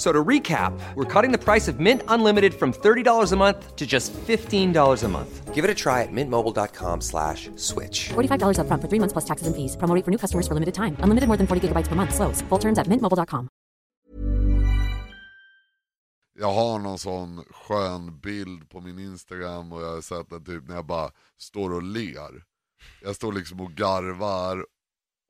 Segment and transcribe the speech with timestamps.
[0.00, 3.86] So to recap, we're cutting the price of Mint Unlimited from $30 a month to
[3.86, 5.54] just $15 a month.
[5.54, 8.08] Give it a try at mintmobile.com slash switch.
[8.08, 9.76] $45 upfront for three months plus taxes and fees.
[9.76, 10.96] Promo rate for new customers for limited time.
[11.04, 12.14] Unlimited more than 40 gigabytes per month.
[12.14, 12.40] Slows.
[12.48, 13.48] Full terms at mintmobile.com.
[16.38, 20.68] Jag har någon sån skön bild på min Instagram och jag har sett den typ
[20.68, 22.44] när jag bara står och ler.
[23.02, 24.66] Jag står liksom och garvar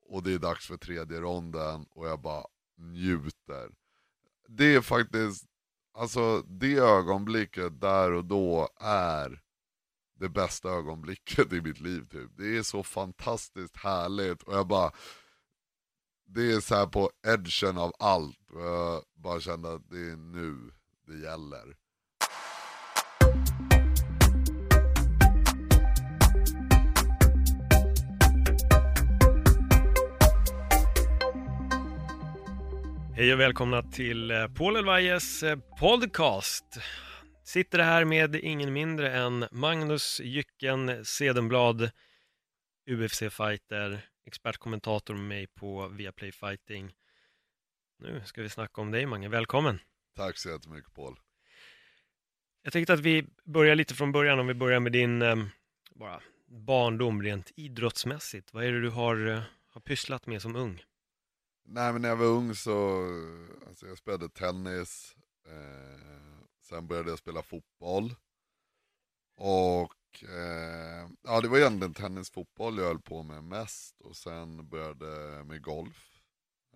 [0.09, 2.45] och det är dags för tredje ronden och jag bara
[2.77, 3.80] njuter.
[4.57, 5.45] Det är faktiskt,
[5.93, 9.41] alltså det ögonblicket där och då är
[10.19, 12.31] det bästa ögonblicket i mitt liv typ.
[12.37, 14.91] Det är så fantastiskt härligt och jag bara
[16.25, 20.15] det är så här på edgen av allt och jag bara kände att det är
[20.15, 20.71] nu
[21.07, 21.75] det gäller.
[33.15, 36.65] Hej och välkomna till eh, Paul Elvajes eh, podcast.
[37.43, 41.91] Sitter här med ingen mindre än Magnus Jycken Sedenblad,
[42.89, 46.93] UFC-fighter, expertkommentator med mig på Viaplay Fighting.
[47.99, 49.79] Nu ska vi snacka om dig Mange, välkommen!
[50.15, 51.15] Tack så jättemycket Paul.
[52.63, 55.35] Jag tänkte att vi börjar lite från början, om vi börjar med din eh,
[55.95, 58.53] bara barndom rent idrottsmässigt.
[58.53, 60.83] Vad är det du har, har pysslat med som ung?
[61.73, 63.05] Nej men när jag var ung så,
[63.67, 65.15] alltså jag spelade tennis,
[65.47, 68.15] eh, sen började jag spela fotboll.
[69.37, 74.69] Och eh, ja det var egentligen tennis, fotboll jag höll på med mest och sen
[74.69, 76.21] började jag med golf.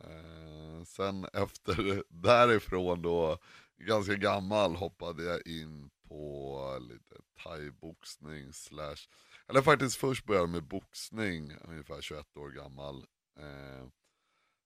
[0.01, 3.38] Eh, sen efter därifrån då,
[3.77, 9.07] ganska gammal, hoppade jag in på lite thaiboxning slash,
[9.47, 13.05] eller faktiskt först började jag med boxning, ungefär 21 år gammal.
[13.39, 13.88] Eh,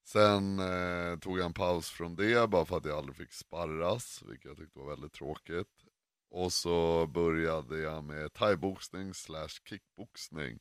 [0.04, 4.24] Sen eh, tog jag en paus från det bara för att jag aldrig fick sparras,
[4.28, 5.86] vilket jag tyckte var väldigt tråkigt.
[6.32, 10.60] Och så började jag med thaiboxning slash kickboxning.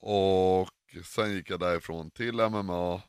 [0.00, 0.70] Och
[1.04, 3.02] sen gick jag därifrån till MMA.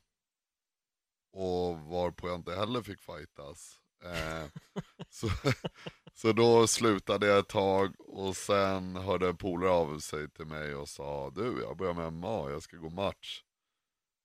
[1.31, 3.79] Och varpå jag inte heller fick fightas.
[4.03, 4.47] Eh,
[5.09, 5.27] så,
[6.13, 10.75] så då slutade jag ett tag och sen hörde en polare av sig till mig
[10.75, 13.43] och sa Du, jag börjar med MMA, jag ska gå match.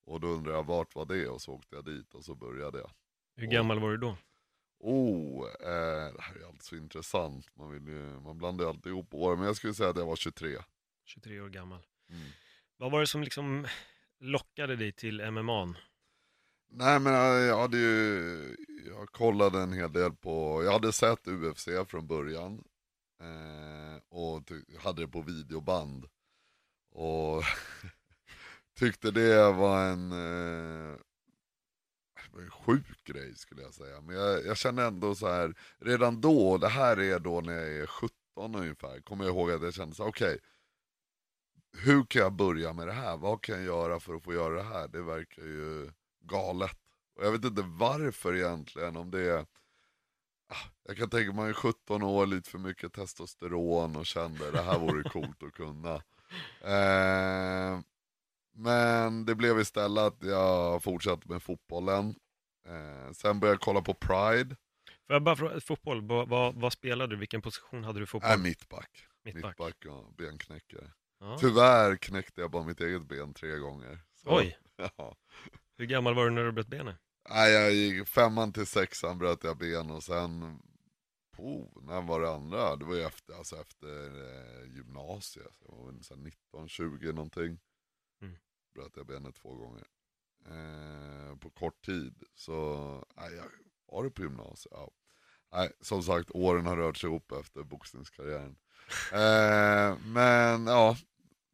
[0.04, 2.78] Och då undrade jag vart var det och så åkte jag dit och så började
[2.78, 2.91] jag.
[3.37, 4.16] Hur gammal var du då?
[4.78, 7.56] Oh, eh, det här är alltid så intressant.
[7.56, 10.06] Man, vill ju, man blandar ju alltid ihop år, men jag skulle säga att jag
[10.06, 10.59] var 23.
[11.04, 11.87] 23 år gammal.
[12.10, 12.28] Mm.
[12.76, 13.66] Vad var det som liksom
[14.20, 15.75] lockade dig till MMA?
[16.69, 21.69] Nej men jag, hade ju, jag kollade en hel del på, jag hade sett UFC
[21.88, 22.65] från början.
[23.21, 26.06] Eh, och hade det på videoband.
[26.91, 27.42] Och
[28.74, 30.98] tyckte det var en, eh,
[32.38, 34.00] en sjuk grej skulle jag säga.
[34.00, 37.68] Men jag, jag kände ändå så här, redan då, det här är då när jag
[37.68, 38.14] är 17
[38.54, 40.38] ungefär, kommer jag ihåg att jag kände så okej.
[41.72, 43.16] hur kan jag börja med det här?
[43.16, 44.88] Vad kan jag göra för att få göra det här?
[44.88, 46.78] Det verkar ju galet.
[47.16, 49.46] Och jag vet inte varför egentligen, om det är
[50.48, 54.78] Ah, jag kan tänka mig 17 år, lite för mycket testosteron och kände det här
[54.78, 56.02] vore coolt att kunna.
[56.60, 57.80] Eh,
[58.54, 62.15] men det blev istället att jag fortsatte med fotbollen.
[62.69, 64.56] Eh, sen började jag kolla på Pride.
[65.06, 67.19] Får jag bara fråga, fotboll, vad, vad, spelade du?
[67.19, 68.31] Vilken position hade du i fotboll?
[68.31, 68.91] Äh, mittback.
[69.25, 69.59] Mittback.
[69.59, 70.91] Mittback och benknäckare.
[71.20, 71.37] Ja.
[71.41, 73.98] Tyvärr knäckte jag bara mitt eget ben tre gånger.
[74.15, 74.59] Så, Oj,
[74.97, 75.16] Ja.
[75.78, 76.97] hur gammal var du när du bröt benet?
[77.28, 80.60] Nej, jag gick femman till sexan bröt jag ben och sen,
[81.36, 82.76] oh, när var det andra?
[82.76, 87.12] Det var ju efter, alltså efter eh, gymnasiet, jag var väl så här 19, 20
[87.12, 87.59] någonting.
[88.22, 88.36] Mm.
[88.75, 89.84] Bröt jag benet två gånger.
[90.47, 92.54] Eh, på kort tid, så,
[93.16, 93.44] nej, jag
[93.94, 94.72] var det på gymnasiet?
[94.77, 94.91] Ja.
[95.53, 98.56] Nej, som sagt, åren har rört sig ihop efter boxningskarriären.
[99.12, 100.97] Eh, men ja,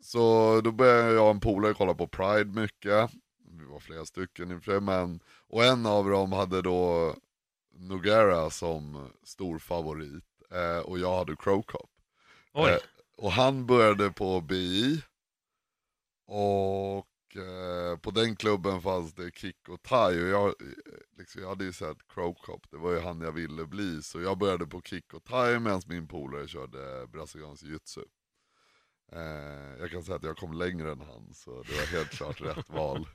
[0.01, 3.11] så då började jag och en polare kolla på Pride mycket.
[3.59, 7.15] Vi var flera stycken i och för sig, men och en av dem hade då
[7.73, 11.91] Nogara som stor favorit eh, och jag hade Crowcop.
[12.55, 12.77] Eh,
[13.17, 15.03] och han började på BI
[16.31, 20.55] och eh, på den klubben fanns det kick och thai och jag, eh,
[21.19, 24.39] liksom, jag hade ju sett Crowcop, det var ju han jag ville bli så jag
[24.39, 28.01] började på kick och thai medan min polare körde brasiliansk jitsu.
[29.13, 32.41] Eh, jag kan säga att jag kom längre än han så det var helt klart
[32.41, 33.07] rätt val.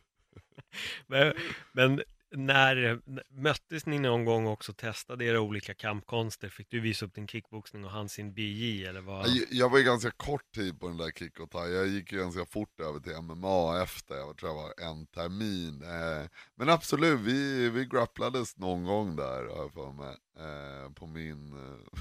[1.08, 1.34] men,
[1.72, 6.50] men När möttes ni någon gång också och testade era olika kampkonster?
[6.50, 9.27] Fick du visa upp din kickboxning och han sin BJ eller vad?
[9.27, 11.74] Jag, jag var ju ganska kort tid på den där kick och thai.
[11.74, 15.83] Jag gick ju ganska fort över till MMA efter, jag tror jag var en termin.
[15.83, 20.18] Eh, men absolut, vi, vi grapplades någon gång där har jag för mig.
[20.39, 21.51] Eh, på min,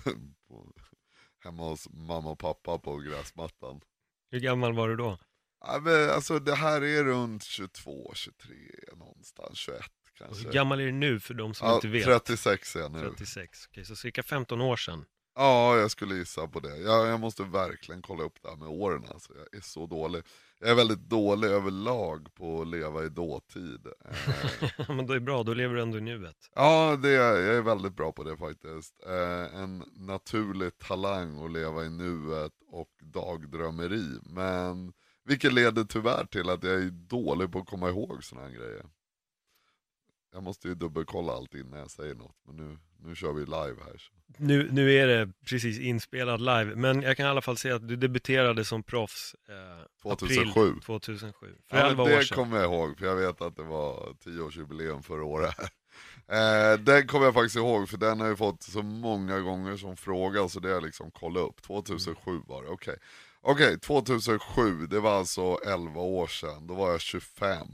[0.49, 0.73] på,
[1.45, 3.81] hemma hos mamma och pappa på gräsmattan.
[4.31, 5.19] Hur gammal var du då?
[5.61, 8.57] Alltså det här är runt 22, 23
[8.97, 9.83] någonstans, 21
[10.21, 10.45] Och kanske.
[10.45, 12.05] hur gammal är du nu för de som ja, inte vet?
[12.05, 13.01] 36 är jag nu.
[13.01, 15.05] 36, okej, så cirka 15 år sedan.
[15.37, 16.77] Ja, jag skulle gissa på det.
[16.77, 19.33] Jag, jag måste verkligen kolla upp det här med åren alltså.
[19.37, 20.23] Jag är så dålig.
[20.61, 23.87] Jag är väldigt dålig överlag på att leva i dåtid.
[23.87, 26.51] Eh, Men då är det bra, då lever du ändå i nuet.
[26.55, 28.95] ja, det är, jag är väldigt bra på det faktiskt.
[29.07, 34.19] Eh, en naturlig talang att leva i nuet och dagdrömmeri.
[34.23, 34.93] Men
[35.25, 38.85] vilket leder tyvärr till att jag är dålig på att komma ihåg sådana här grejer.
[40.35, 42.79] Jag måste ju dubbelkolla allt innan jag säger något, men nu,
[43.09, 43.97] nu kör vi live här.
[43.99, 44.13] Så.
[44.39, 47.89] Nu, nu är det precis inspelad live, men jag kan i alla fall säga att
[47.89, 50.41] du debuterade som proffs eh, 2007.
[50.41, 51.47] april 2007.
[51.71, 52.37] För Ja, 11 men år det sedan.
[52.37, 55.55] kommer jag ihåg, för jag vet att det var 10-årsjubileum förra året.
[56.29, 59.97] Eh, den kommer jag faktiskt ihåg, för den har jag fått så många gånger som
[59.97, 61.63] fråga, så det har jag liksom kollat upp.
[61.63, 62.97] 2007 var det, okej.
[63.41, 67.67] Okej, 2007, det var alltså 11 år sedan, då var jag 25.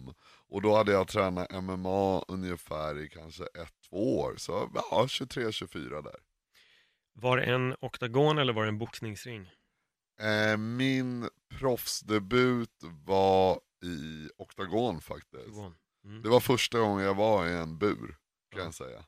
[0.51, 6.03] Och då hade jag tränat MMA ungefär i kanske ett, två år, så ja, 23-24
[6.03, 6.17] där.
[7.13, 9.51] Var det en oktagon eller var det en boxningsring?
[10.21, 15.47] Eh, min proffsdebut var i oktagon faktiskt.
[15.49, 15.75] Oktagon.
[16.05, 16.23] Mm.
[16.23, 18.17] Det var första gången jag var i en bur,
[18.51, 18.65] kan Ja.
[18.65, 19.05] jag säga.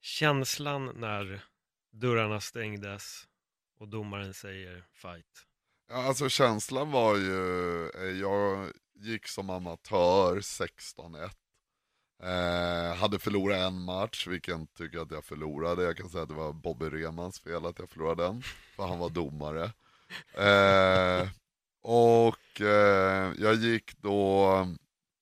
[0.00, 1.44] Känslan när
[1.92, 3.24] dörrarna stängdes
[3.80, 5.46] och domaren säger fight.
[5.88, 8.72] Ja, alltså känslan var ju, eh, jag
[9.04, 11.30] gick som amatör 16-1.
[12.22, 15.82] Eh, hade förlorat en match, vilken tycker jag att jag förlorade.
[15.82, 18.42] Jag kan säga att det var Bobby Remans fel att jag förlorade den,
[18.76, 19.64] för han var domare.
[20.34, 21.28] Eh,
[21.82, 24.48] och eh, jag gick då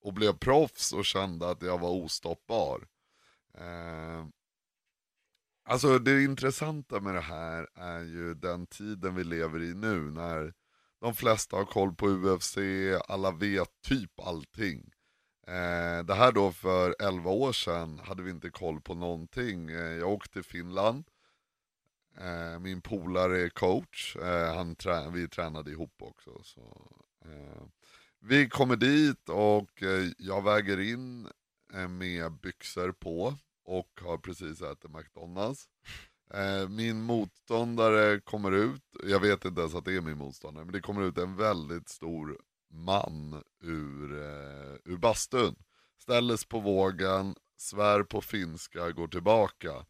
[0.02, 2.86] och blev proffs och kände att jag var ostoppbar.
[3.58, 4.26] Eh,
[5.64, 10.52] alltså det intressanta med det här är ju den tiden vi lever i nu när
[11.00, 12.56] de flesta har koll på UFC,
[13.08, 14.90] alla vet typ allting.
[15.46, 19.70] Eh, det här då för 11 år sedan hade vi inte koll på någonting.
[19.70, 21.04] Eh, jag åkte till Finland,
[22.18, 26.42] eh, min polare är coach, eh, han trä- vi tränade ihop också.
[26.42, 26.92] Så,
[27.24, 27.62] eh,
[28.20, 31.28] vi kommer dit och eh, jag väger in
[31.74, 35.68] eh, med byxor på och har precis ätit McDonalds.
[36.34, 40.72] Eh, min motståndare kommer ut, jag vet inte ens att det är min motståndare, men
[40.72, 42.38] det kommer ut en väldigt stor
[42.70, 45.56] man ur, eh, ur bastun.
[45.98, 49.86] Ställs på vågen, svär på finska, går tillbaka.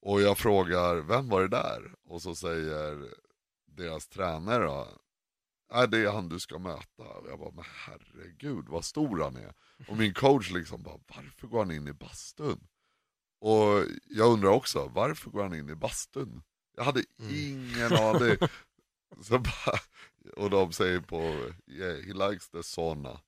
[0.00, 1.94] Och jag frågar, vem var det där?
[2.04, 3.08] Och så säger
[3.66, 4.88] deras tränare då,
[5.74, 7.02] Nej det är han du ska möta.
[7.02, 9.54] Och jag bara, men herregud vad stor han är.
[9.88, 12.66] Och min coach liksom bara, varför går han in i bastun?
[13.42, 16.42] Och jag undrar också, varför går han in i bastun?
[16.76, 18.36] Jag hade ingen aning.
[19.22, 19.78] Så bara,
[20.36, 21.16] och de säger på,
[21.66, 23.20] yeah, he likes the sauna.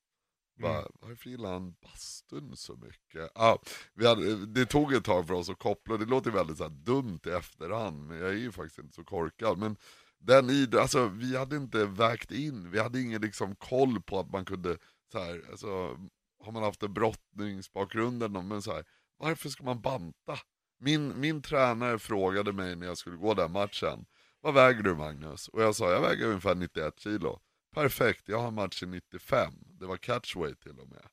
[0.60, 3.30] Bara, Varför gillar han bastun så mycket?
[3.34, 3.62] Ja,
[3.94, 7.20] vi hade, det tog ett tag för oss att koppla, det låter väldigt så dumt
[7.26, 9.58] i efterhand, men jag är ju faktiskt inte så korkad.
[9.58, 9.76] Men
[10.18, 14.30] den idrott, alltså vi hade inte vägt in, vi hade ingen liksom koll på att
[14.30, 14.78] man kunde,
[15.12, 15.98] så här, alltså,
[16.44, 18.84] har man haft en brottningsbakgrund eller något, men så här,
[19.24, 20.38] varför ska man banta?
[20.78, 24.06] Min, min tränare frågade mig när jag skulle gå den matchen,
[24.40, 25.48] vad väger du Magnus?
[25.48, 27.40] Och jag sa, jag väger ungefär 91 kilo.
[27.74, 29.54] Perfekt, jag har match i 95.
[29.64, 31.08] Det var catchweight till och med.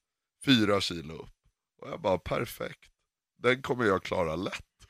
[0.46, 1.36] Fyra kilo upp.
[1.82, 2.92] Och jag bara, perfekt.
[3.38, 4.88] Den kommer jag klara lätt.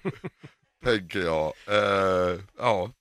[0.84, 1.54] Tänker jag.
[1.66, 2.92] Eh, ja,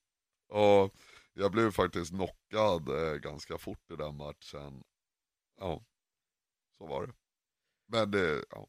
[0.49, 0.93] och
[1.33, 4.83] jag blev faktiskt knockad eh, ganska fort i den matchen.
[5.59, 5.85] Ja,
[6.77, 7.13] så var det.
[7.87, 8.67] Men det, ja.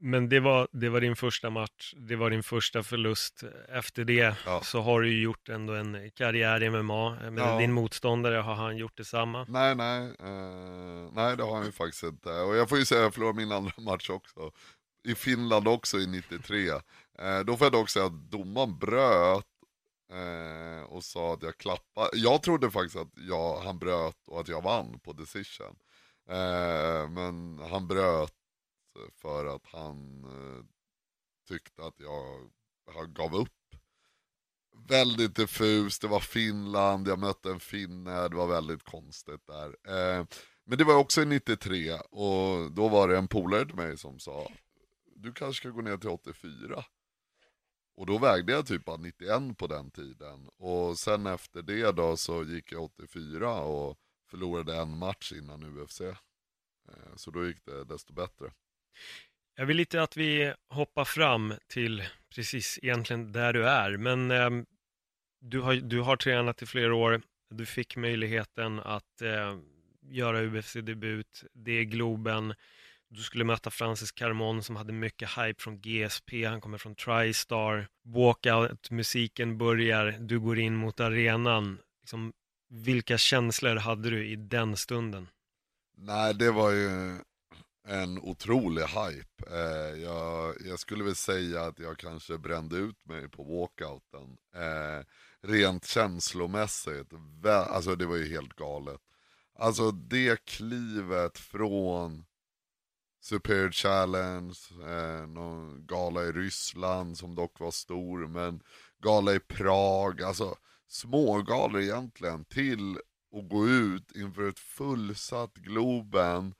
[0.00, 3.42] Men det var, det var din första match, det var din första förlust.
[3.68, 4.60] Efter det Ja.
[4.64, 7.10] så har du ju gjort ändå en karriär i MMA.
[7.20, 7.58] Men Ja.
[7.58, 9.46] din motståndare, har han gjort detsamma?
[9.48, 12.30] Nej, nej, eh, nej det har han ju faktiskt inte.
[12.30, 14.50] Och jag får ju säga att jag förlorade min andra match också.
[15.08, 16.68] I Finland också i 93.
[17.18, 19.44] Eh, då får jag dock säga att domaren bröt
[20.12, 22.10] eh, och sa att jag klappade.
[22.12, 25.76] Jag trodde faktiskt att jag, han bröt och att jag vann på decision.
[26.30, 28.32] Eh, men han bröt
[29.14, 30.64] för att han eh,
[31.48, 32.50] tyckte att jag,
[33.14, 33.52] gav upp.
[34.88, 39.68] Väldigt diffust, det var Finland, jag mötte en finne, det var väldigt konstigt där.
[39.68, 40.26] Eh,
[40.64, 44.18] men det var också i 93 och då var det en polare till mig som
[44.18, 44.48] sa
[45.22, 46.84] du kanske ska gå ner till 84.
[47.94, 50.48] Och då vägde jag typ bara 91 på den tiden.
[50.56, 53.98] Och sen efter det då så gick jag 84 och
[54.30, 56.00] förlorade en match innan UFC.
[56.00, 56.16] Eh,
[57.16, 58.52] så då gick det desto bättre.
[59.56, 62.02] Jag vill lite att vi hoppar fram till
[62.34, 64.50] precis egentligen där du är, men eh,
[65.40, 69.58] du, har, du har tränat i flera år, du fick möjligheten att eh,
[70.02, 72.54] göra UFC-debut, det är Globen,
[73.10, 77.88] du skulle möta Francis Carmon som hade mycket hype från GSP, han kommer från Tristar,
[78.04, 81.78] walkout, musiken börjar, du går in mot arenan.
[82.00, 82.32] Liksom,
[82.70, 85.28] vilka känslor hade du i den stunden?
[85.96, 87.18] Nej, det var ju
[87.88, 89.44] en otrolig hype.
[89.50, 94.36] Eh, jag, jag skulle väl säga att jag kanske brände ut mig på walkouten.
[94.54, 95.04] Eh,
[95.40, 97.12] rent känslomässigt,
[97.44, 99.00] alltså det var ju helt galet.
[99.58, 102.24] Alltså det klivet från
[103.20, 108.62] Superior Challenge, eh, någon gala i Ryssland som dock var stor, men
[109.02, 110.56] gala i Prag, alltså
[110.88, 112.98] smågalor egentligen, till
[113.32, 116.54] att gå ut inför ett fullsatt Globen,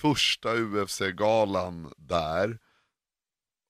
[0.00, 2.58] första UFC-galan där,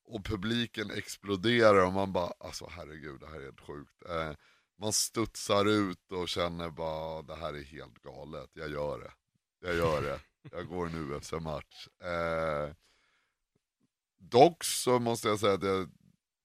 [0.04, 4.02] och publiken exploderar och man bara, alltså herregud det här är helt sjukt.
[4.08, 4.32] Eh,
[4.78, 9.12] man studsar ut och känner bara, det här är helt galet, jag gör det.
[9.60, 10.20] Jag gör det.
[10.52, 11.88] Jag går en UFC-match.
[12.02, 12.74] Eh,
[14.18, 15.90] dock så måste jag säga att jag,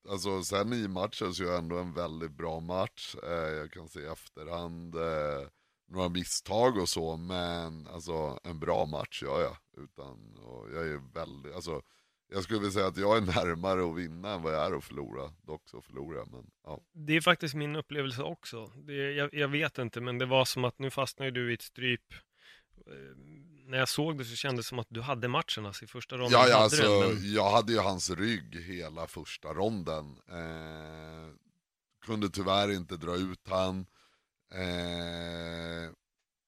[0.09, 3.15] alltså sen i matchen så är jag ändå en väldigt bra match.
[3.23, 5.47] Eh, jag kan se i efterhand eh,
[5.87, 9.83] några misstag och så, men alltså en bra match gör jag.
[9.83, 11.81] Utan, och jag är väldigt, alltså
[12.27, 14.83] jag skulle vilja säga att jag är närmare att vinna än vad jag är att
[14.83, 15.31] förlora.
[15.41, 16.81] Dock så förlorar jag, men ja.
[16.93, 18.71] Det är faktiskt min upplevelse också.
[18.75, 21.61] Det, jag, jag vet inte, men det var som att nu fastnade du i ett
[21.61, 22.13] stryp.
[22.87, 23.17] Eh,
[23.67, 26.17] när jag såg det så kändes det som att du hade matchen alltså, i första
[26.17, 26.39] ronden.
[26.39, 27.33] Ja, ja alltså, den, men...
[27.33, 30.17] jag hade ju hans rygg hela första ronden.
[30.29, 31.33] Eh,
[32.05, 33.85] kunde tyvärr inte dra ut han.
[34.51, 35.91] Eh,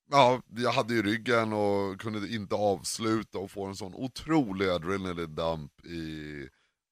[0.10, 5.36] ja, jag hade ju ryggen och kunde inte avsluta och få en sån otrolig adrenaline
[5.36, 6.50] dump i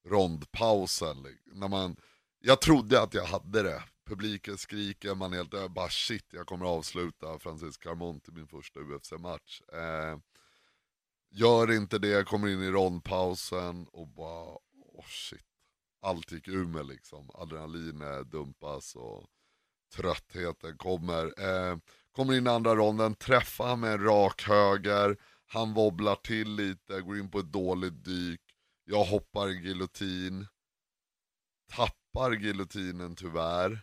[0.08, 1.22] rondpausen.
[1.22, 1.60] Liksom.
[1.60, 1.96] När man,
[2.38, 3.82] jag trodde att jag hade det.
[4.06, 8.80] Publiken skriker, man är helt bara shit, jag kommer avsluta Francis Carmont i min första
[8.80, 9.62] UFC-match.
[9.72, 10.18] Eh,
[11.30, 14.54] gör inte det, kommer in i rondpausen och bara,
[14.94, 15.40] oh shit.
[16.02, 17.30] Allt gick ur mig liksom.
[17.34, 19.26] Adrenalinet dumpas och
[19.94, 21.24] tröttheten kommer.
[21.24, 21.78] Eh,
[22.12, 25.16] kommer in i andra ronden, träffar han med en rak höger,
[25.46, 28.40] han wobblar till lite, går in på ett dåligt dyk.
[28.84, 30.46] Jag hoppar en giljotin,
[31.72, 33.82] tappar giljotinen tyvärr.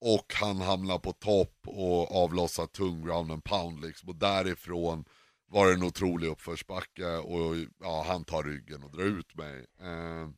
[0.00, 4.08] Och han hamnar på topp och avlossar tung ground and pound liksom.
[4.08, 5.04] Och därifrån
[5.46, 9.66] var det en otrolig uppförsbacke och ja, han tar ryggen och drar ut mig.
[9.80, 10.28] Eh,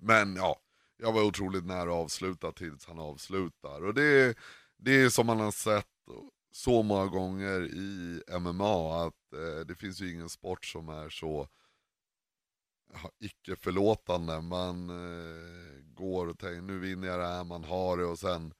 [0.00, 0.56] men ja,
[1.04, 3.84] jag var otroligt nära att avsluta tills han avslutar.
[3.84, 4.34] Och det är,
[4.76, 5.86] det är som man har sett
[6.52, 11.48] så många gånger i MMA att eh, det finns ju ingen sport som är så
[12.92, 14.40] ja, icke förlåtande.
[14.40, 18.54] Man eh, går och tänker nu vinner jag det här, man har det och sen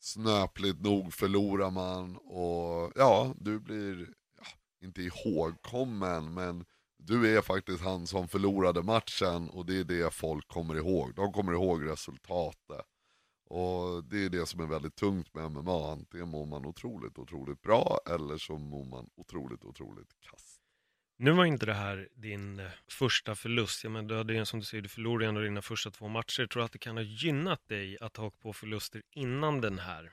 [0.00, 4.46] snöpligt nog förlorar man och ja, du blir ja,
[4.86, 6.64] inte ihågkommen men
[7.02, 11.14] du är faktiskt han som förlorade matchen och det är det folk kommer ihåg.
[11.14, 12.86] De kommer ihåg resultatet.
[13.44, 15.92] Och det är det som är väldigt tungt med MMA.
[15.92, 20.60] Antingen mår man otroligt, otroligt bra eller så mår man otroligt, otroligt kass.
[21.18, 23.84] Nu var inte det här din första förlust.
[23.84, 26.46] Ja, men du hade ju, som du säger, du förlorade ändå dina första två matcher.
[26.46, 30.12] Tror du att det kan ha gynnat dig att ha på förluster innan den här?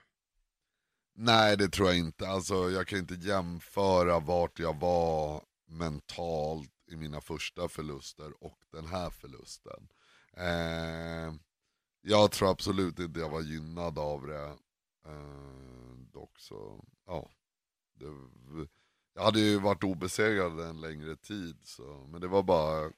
[1.15, 2.27] Nej, det tror jag inte.
[2.27, 8.85] Alltså, jag kan inte jämföra vart jag var mentalt i mina första förluster och den
[8.85, 9.87] här förlusten.
[10.33, 11.33] Eh,
[12.01, 14.57] jag tror absolut inte jag var gynnad av det.
[15.05, 17.29] Eh, dock så, ja.
[17.93, 18.05] Det,
[19.13, 22.91] jag hade ju varit obesegrad en längre tid, så, men det var bara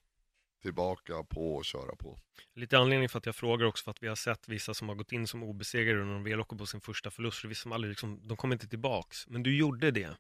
[0.62, 2.20] tillbaka på och köra på.
[2.54, 4.96] Lite anledning för att jag frågar också för att vi har sett vissa som har
[4.96, 7.46] gått in som obesegrade när de väl åker på sin första förlust.
[7.46, 9.28] Vissa som aldrig liksom, de kommer inte tillbaks.
[9.28, 10.18] Men du gjorde det.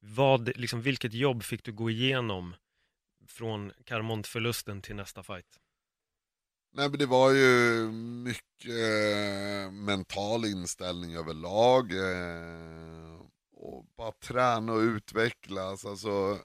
[0.00, 2.54] Vad, liksom, vilket jobb fick du gå igenom
[3.30, 5.60] från Carmont-förlusten till nästa fight?
[6.72, 7.90] Nej men det var ju
[8.24, 11.92] mycket eh, mental inställning överlag.
[11.92, 13.20] Eh,
[13.52, 15.84] och bara träna och utvecklas.
[15.84, 16.38] Alltså,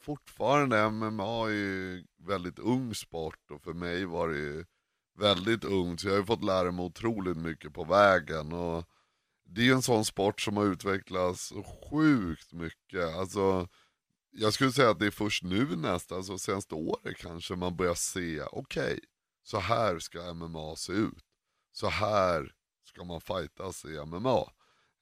[0.00, 4.64] fortfarande MMA är ju väldigt ung sport och för mig var det ju
[5.18, 6.00] väldigt ungt.
[6.00, 8.52] Så jag har ju fått lära mig otroligt mycket på vägen.
[8.52, 8.84] Och
[9.44, 11.52] det är ju en sån sport som har utvecklats
[11.90, 13.16] sjukt mycket.
[13.16, 13.68] Alltså,
[14.30, 17.94] jag skulle säga att det är först nu nästan, alltså senaste året kanske, man börjar
[17.94, 19.00] se, okej, okay,
[19.42, 21.24] så här ska MMA se ut.
[21.72, 22.52] Så här
[22.84, 24.52] ska man fightas i MMA.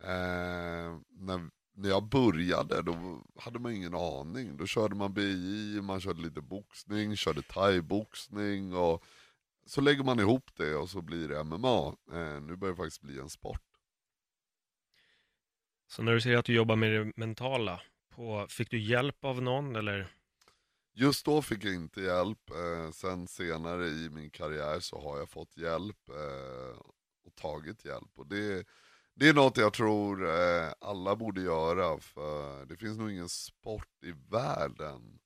[0.02, 4.56] Eh, när, när jag började då hade man ingen aning.
[4.56, 9.04] Då körde man BI, man körde lite boxning, körde thai-boxning och
[9.66, 11.96] så lägger man ihop det och så blir det MMA.
[12.12, 13.62] Eh, nu börjar det faktiskt bli en sport.
[15.86, 17.80] Så när du säger att du jobbar med det mentala,
[18.16, 20.08] på, fick du hjälp av någon eller?
[20.94, 25.30] Just då fick jag inte hjälp, eh, sen senare i min karriär så har jag
[25.30, 26.78] fått hjälp eh,
[27.24, 28.10] och tagit hjälp.
[28.14, 28.66] Och det,
[29.14, 34.04] det är något jag tror eh, alla borde göra, för det finns nog ingen sport
[34.04, 35.18] i världen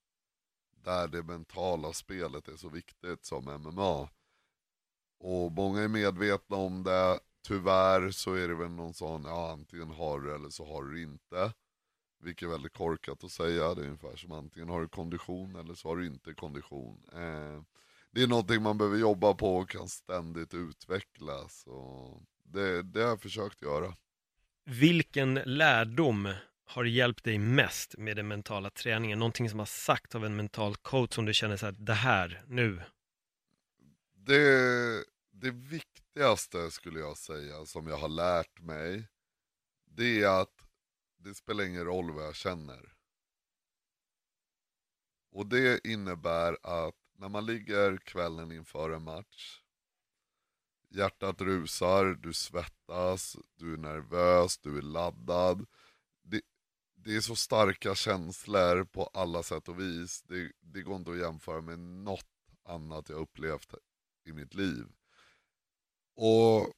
[0.75, 4.09] där det mentala spelet är så viktigt som MMA.
[5.19, 9.89] Och många är medvetna om det, tyvärr så är det väl någon sån, ja antingen
[9.89, 11.53] har du eller så har du inte.
[12.23, 15.73] Vilket är väldigt korkat att säga, det är ungefär som antingen har du kondition eller
[15.73, 17.03] så har du inte kondition.
[17.13, 17.61] Eh,
[18.11, 21.63] det är någonting man behöver jobba på och kan ständigt utvecklas.
[21.67, 23.95] Och det, det har jag försökt göra.
[24.65, 26.33] Vilken lärdom
[26.65, 29.19] har hjälpt dig mest med den mentala träningen?
[29.19, 32.43] Någonting som har sagt av en mental coach som du känner så här, det här,
[32.47, 32.81] nu?
[34.13, 39.07] Det, det viktigaste skulle jag säga som jag har lärt mig,
[39.85, 40.60] det är att
[41.23, 42.93] det spelar ingen roll vad jag känner.
[45.31, 49.61] Och det innebär att när man ligger kvällen inför en match,
[50.89, 55.65] hjärtat rusar, du svettas, du är nervös, du är laddad.
[56.23, 56.41] Det,
[56.95, 60.21] det är så starka känslor på alla sätt och vis.
[60.21, 62.25] Det, det går inte att jämföra med något
[62.63, 63.73] annat jag upplevt
[64.25, 64.85] i mitt liv.
[66.15, 66.73] Och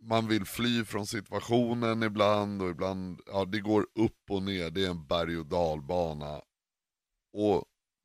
[0.00, 4.84] man vill fly från situationen ibland och ibland, ja det går upp och ner, det
[4.84, 6.42] är en berg och dalbana.
[7.32, 7.64] Och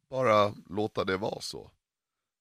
[0.10, 1.72] bara låta det vara så.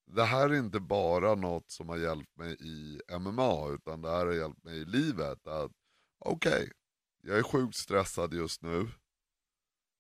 [0.07, 4.27] Det här är inte bara något som har hjälpt mig i MMA, utan det här
[4.27, 5.47] har hjälpt mig i livet.
[5.47, 5.73] att
[6.19, 6.71] Okej, okay,
[7.23, 8.89] jag är sjukt stressad just nu.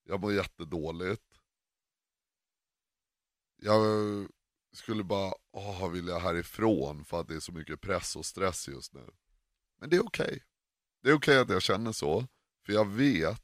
[0.05, 1.23] Jag mår jättedåligt.
[3.57, 3.83] Jag
[4.73, 8.95] skulle bara åh, vilja härifrån för att det är så mycket press och stress just
[8.95, 9.11] nu.
[9.81, 10.27] Men det är okej.
[10.27, 10.41] Okay.
[11.03, 12.27] Det är okej okay att jag känner så,
[12.67, 13.43] för jag vet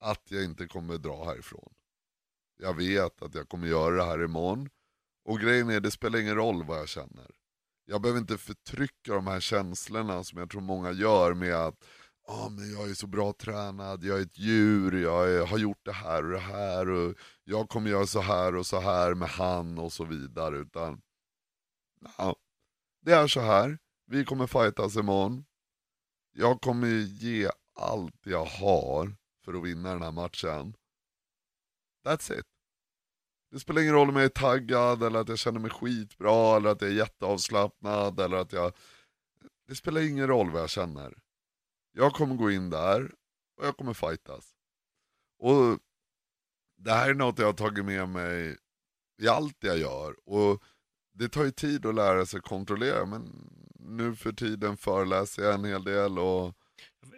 [0.00, 1.72] att jag inte kommer dra härifrån.
[2.56, 4.70] Jag vet att jag kommer göra det här imorgon.
[5.24, 7.30] Och grejen är, det spelar ingen roll vad jag känner.
[7.84, 11.84] Jag behöver inte förtrycka de här känslorna som jag tror många gör med att
[12.28, 15.84] ah, men jag är så bra tränad, jag är ett djur, jag är, har gjort
[15.84, 19.28] det här och det här och jag kommer göra så här och så här med
[19.28, 20.56] han och så vidare.
[20.58, 21.00] Utan,
[22.18, 22.36] ja,
[23.00, 23.78] det är så här,
[24.10, 25.44] vi kommer fightas imorgon.
[26.32, 30.74] Jag kommer ge allt jag har för att vinna den här matchen.
[32.04, 32.46] That's it.
[33.50, 36.70] Det spelar ingen roll om jag är taggad, eller att jag känner mig skitbra, eller
[36.70, 38.72] att jag är jätteavslappnad, eller att jag...
[39.66, 41.18] Det spelar ingen roll vad jag känner.
[41.92, 43.14] Jag kommer gå in där,
[43.56, 44.54] och jag kommer fightas.
[45.38, 45.78] Och
[46.76, 48.56] det här är något jag har tagit med mig
[49.22, 50.28] i allt jag gör.
[50.28, 50.62] Och
[51.12, 53.52] det tar ju tid att lära sig kontrollera, men
[53.88, 56.54] nu för tiden föreläser jag en hel del och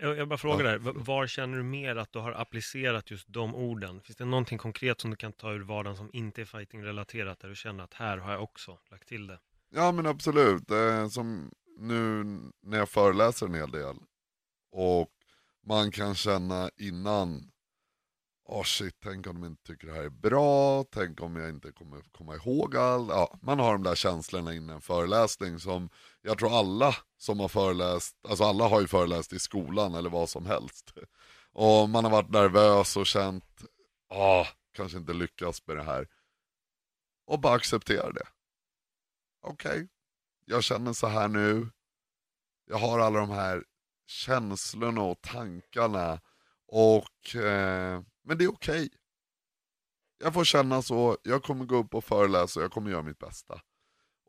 [0.01, 0.71] jag, jag bara frågar ja.
[0.71, 4.01] där, var känner du mer att du har applicerat just de orden?
[4.01, 7.49] Finns det någonting konkret som du kan ta ur vardagen som inte är fighting-relaterat, där
[7.49, 9.39] du känner att här har jag också lagt till det?
[9.71, 10.63] Ja men absolut,
[11.11, 12.25] som nu
[12.63, 13.97] när jag föreläser en hel del
[14.73, 15.11] och
[15.67, 17.51] man kan känna innan
[18.45, 21.73] oh shit, tänk om de inte tycker det här är bra, tänk om jag inte
[21.73, 23.09] kommer komma ihåg allt.
[23.09, 25.91] Ja, man har de där känslorna innan en föreläsning som
[26.23, 30.29] jag tror alla som har föreläst, alltså alla har ju föreläst i skolan eller vad
[30.29, 30.95] som helst.
[31.53, 33.65] Och man har varit nervös och känt,
[34.09, 36.09] ah, kanske inte lyckas med det här.
[37.27, 38.27] Och bara acceptera det.
[39.43, 39.89] Okej, okay,
[40.45, 41.71] jag känner så här nu.
[42.67, 43.65] Jag har alla de här
[44.07, 46.21] känslorna och tankarna.
[46.67, 48.87] Och eh, men det är okej.
[48.87, 48.91] Okay.
[50.19, 53.19] Jag får känna så, jag kommer gå upp och föreläsa och jag kommer göra mitt
[53.19, 53.61] bästa.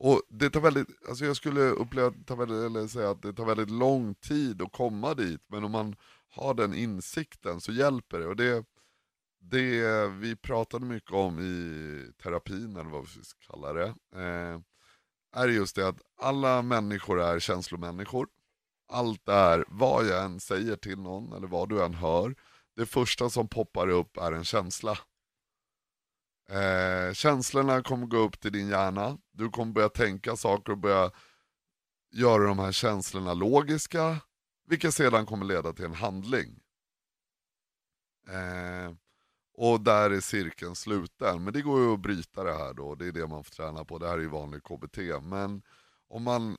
[0.04, 4.16] Och det tar väldigt, alltså jag skulle uppleva, eller säga att det tar väldigt lång
[4.16, 5.96] tid att komma dit, men om man
[6.30, 8.28] har den insikten så hjälper det.
[8.28, 8.66] Och det,
[9.40, 14.60] det vi pratade mycket om i terapin, eller vad vi ska kalla det, eh,
[15.36, 18.28] är just det att alla människor är känslomänniskor.
[18.88, 22.36] Allt är, vad jag än säger till någon, eller vad du än hör,
[22.76, 24.98] det första som poppar upp är en känsla.
[26.49, 31.12] Eh, känslorna kommer gå upp till din hjärna, du kommer börja tänka saker och börja
[32.12, 34.17] göra de här känslorna logiska,
[34.67, 36.60] vilket sedan kommer leda till en handling.
[38.30, 38.93] Eh,
[39.54, 41.43] och där är cirkeln sluten.
[41.43, 43.86] Men det går ju att bryta det här då, det är det man får träna
[43.86, 43.97] på.
[43.97, 44.97] Det här är ju vanlig KBT.
[45.21, 45.62] Men
[46.08, 46.58] om man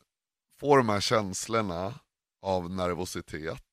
[0.60, 1.94] får de här känslorna
[2.42, 3.64] av nervositet,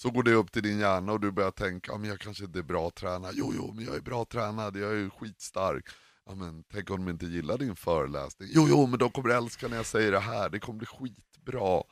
[0.00, 2.44] så går det upp till din hjärna och du börjar tänka, ja men jag kanske
[2.44, 3.32] inte är bra tränad.
[3.34, 5.84] Jo, jo, men jag är bra tränad, jag är skitstark.
[6.26, 8.48] Ja, men tänk om de inte gillar din föreläsning.
[8.52, 11.82] Jo, jo, men de kommer älska när jag säger det här, det kommer bli skitbra.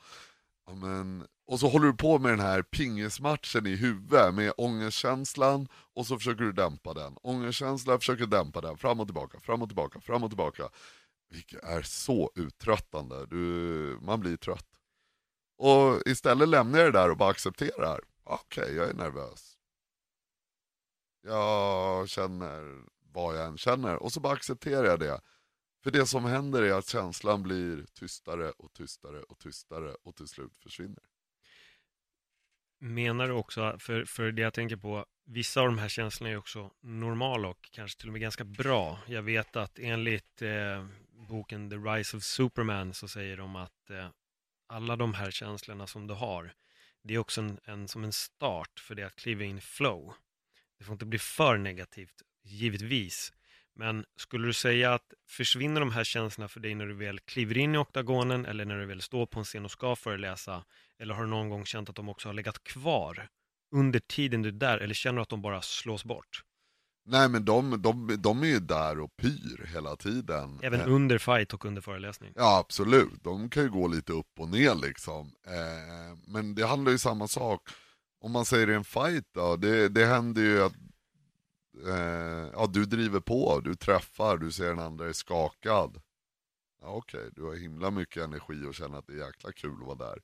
[0.67, 1.27] Ja, men...
[1.47, 6.17] Och så håller du på med den här pingismatchen i huvudet med ångestkänslan och så
[6.17, 7.17] försöker du dämpa den.
[7.21, 10.63] Ångestkänslan försöker dämpa den, fram och tillbaka, fram och tillbaka, fram och tillbaka.
[11.29, 14.76] Vilket är så uttröttande, du, man blir trött.
[15.57, 18.01] Och istället lämnar jag det där och bara accepterar.
[18.23, 19.57] Okej, okay, jag är nervös.
[21.21, 25.21] Jag känner vad jag än känner och så bara accepterar jag det.
[25.83, 30.27] För det som händer är att känslan blir tystare och tystare och tystare och till
[30.27, 31.03] slut försvinner.
[32.79, 36.37] Menar du också, för, för det jag tänker på, vissa av de här känslorna är
[36.37, 38.99] också normala och kanske till och med ganska bra.
[39.07, 44.09] Jag vet att enligt eh, boken The Rise of Superman så säger de att eh,
[44.67, 46.53] alla de här känslorna som du har,
[47.03, 50.13] det är också en, en, som en start för det att kliva in i flow.
[50.77, 53.33] Det får inte bli för negativt, givetvis.
[53.75, 57.57] Men skulle du säga att försvinner de här känslorna för dig när du väl kliver
[57.57, 60.65] in i oktagonen eller när du väl står på en scen och ska föreläsa?
[60.99, 63.29] Eller har du någon gång känt att de också har legat kvar
[63.71, 66.43] under tiden du är där eller känner du att de bara slås bort?
[67.09, 70.59] Nej men de, de, de är ju där och pyr hela tiden.
[70.63, 70.93] Även eh.
[70.93, 72.33] under fight och under föreläsning?
[72.35, 75.31] Ja absolut, de kan ju gå lite upp och ner liksom.
[75.45, 77.69] Eh, men det handlar ju samma sak.
[78.21, 80.73] Om man säger en fight då, det, det händer ju att
[81.87, 86.01] eh, ja, du driver på, du träffar, du ser den andra är skakad.
[86.81, 89.77] Ja, Okej, okay, du har himla mycket energi och känner att det är jäkla kul
[89.81, 90.19] att vara där.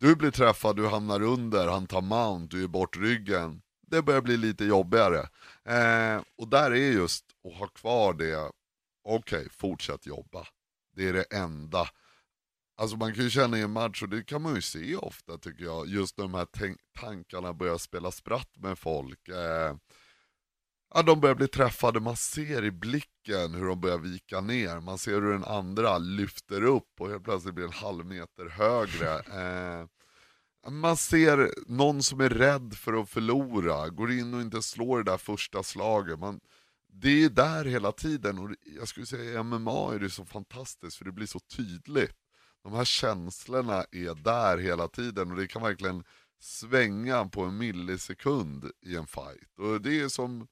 [0.00, 4.20] Du blir träffad, du hamnar under, han tar mount, du är bort ryggen det börjar
[4.20, 5.28] bli lite jobbigare.
[5.64, 8.50] Eh, och där är just att ha kvar det, okej,
[9.38, 10.46] okay, fortsätt jobba.
[10.96, 11.88] Det är det enda.
[12.76, 15.38] Alltså man kan ju känna i en match, och det kan man ju se ofta
[15.38, 16.48] tycker jag, just när de här
[17.00, 19.28] tankarna börjar spela spratt med folk.
[19.28, 19.76] Eh,
[20.94, 24.98] ja, de börjar bli träffade, man ser i blicken hur de börjar vika ner, man
[24.98, 29.14] ser hur den andra lyfter upp och helt plötsligt blir en halv meter högre.
[29.18, 29.86] Eh,
[30.70, 35.10] man ser någon som är rädd för att förlora, går in och inte slår det
[35.10, 36.18] där första slaget.
[36.18, 36.40] Man,
[36.92, 40.96] det är där hela tiden och jag skulle säga i MMA är det så fantastiskt
[40.96, 42.16] för det blir så tydligt.
[42.62, 46.04] De här känslorna är där hela tiden och det kan verkligen
[46.40, 49.58] svänga på en millisekund i en fight.
[49.58, 50.48] Och det är som,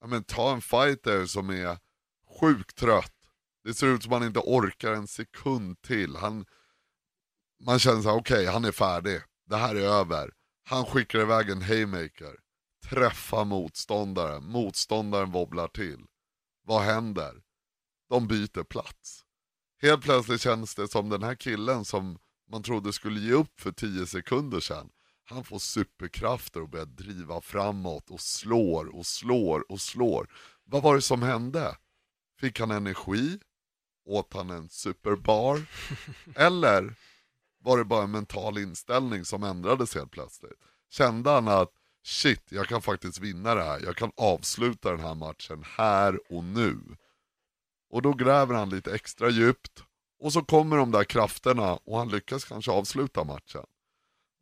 [0.00, 1.78] ja men ta en fighter som är
[2.40, 3.14] sjukt trött.
[3.64, 6.16] Det ser ut som han inte orkar en sekund till.
[6.16, 6.44] Han,
[7.66, 10.30] man känner såhär, okej okay, han är färdig, det här är över.
[10.64, 12.36] Han skickar iväg en haymaker,
[12.90, 15.98] träffar motståndaren, motståndaren wobblar till.
[16.64, 17.34] Vad händer?
[18.08, 19.24] De byter plats.
[19.82, 22.18] Helt plötsligt känns det som den här killen som
[22.50, 24.90] man trodde skulle ge upp för 10 sekunder sedan.
[25.24, 30.28] Han får superkrafter och börjar driva framåt och slår och slår och slår.
[30.64, 31.76] Vad var det som hände?
[32.40, 33.38] Fick han energi?
[34.04, 35.62] Åt han en superbar?
[36.36, 36.94] Eller
[37.62, 40.58] var det bara en mental inställning som ändrades helt plötsligt.
[40.90, 41.72] Kände han att
[42.04, 46.44] shit, jag kan faktiskt vinna det här, jag kan avsluta den här matchen här och
[46.44, 46.78] nu.
[47.90, 49.84] Och då gräver han lite extra djupt,
[50.20, 53.66] och så kommer de där krafterna och han lyckas kanske avsluta matchen.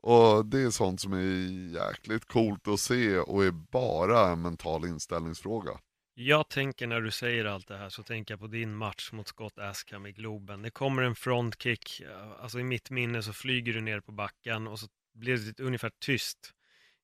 [0.03, 4.85] Och det är sånt som är jäkligt coolt att se och är bara en mental
[4.85, 5.79] inställningsfråga.
[6.15, 9.29] Jag tänker när du säger allt det här så tänker jag på din match mot
[9.29, 10.63] Scott Askham i Globen.
[10.63, 14.67] Det kommer en frontkick, eh, alltså i mitt minne så flyger du ner på backen
[14.67, 16.55] och så blir det ungefär tyst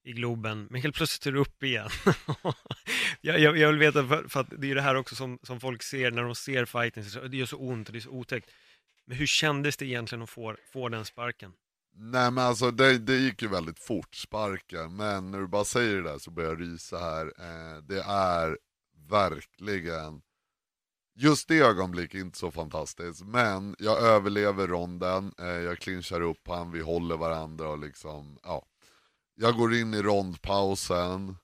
[0.05, 1.89] i Globen, men helt plötsligt är du upp igen.
[3.21, 5.61] jag, jag, jag, vill veta, för, för, att det är det här också som, som
[5.61, 8.11] folk ser när de ser fighten, så, det gör så ont och det är så
[8.11, 8.51] otäckt.
[9.07, 11.53] Men hur kändes det egentligen att få, få den sparken?
[11.99, 15.97] Nej men alltså det, det gick ju väldigt fort, sparken, men när du bara säger
[15.97, 17.27] det där så börjar jag rysa här.
[17.27, 18.59] Eh, det är
[19.09, 20.23] verkligen
[21.19, 26.71] Just det ögonblicket inte så fantastiskt, men jag överlever ronden, eh, jag clinchar upp han,
[26.71, 28.67] vi håller varandra och liksom, ja.
[29.35, 31.37] Jag går in i rondpausen,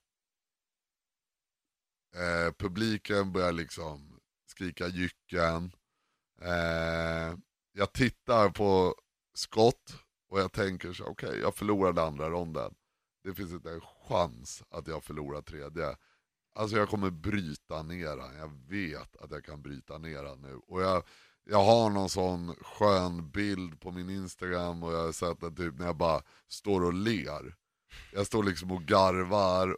[2.15, 5.71] eh, publiken börjar liksom skrika jycken.
[6.41, 7.37] Eh,
[7.73, 8.95] jag tittar på
[9.33, 9.99] skott
[10.29, 12.75] och jag tänker så okej, okay, jag förlorade andra ronden.
[13.23, 15.95] Det finns inte en chans att jag förlorar tredje.
[16.55, 18.35] Alltså jag kommer bryta ner han.
[18.37, 20.55] jag vet att jag kan bryta ner han nu.
[20.67, 21.03] Och jag,
[21.45, 25.79] jag har någon sån skön bild på min Instagram och jag har sett den typ
[25.79, 27.55] när jag bara står och ler.
[28.13, 29.77] Jag står liksom och garvar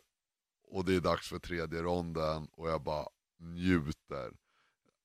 [0.68, 3.08] och det är dags för tredje ronden och jag bara
[3.40, 4.32] njuter.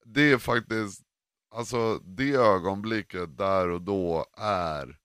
[0.05, 1.03] Det är faktiskt,
[1.51, 4.99] alltså det ögonblicket där och då är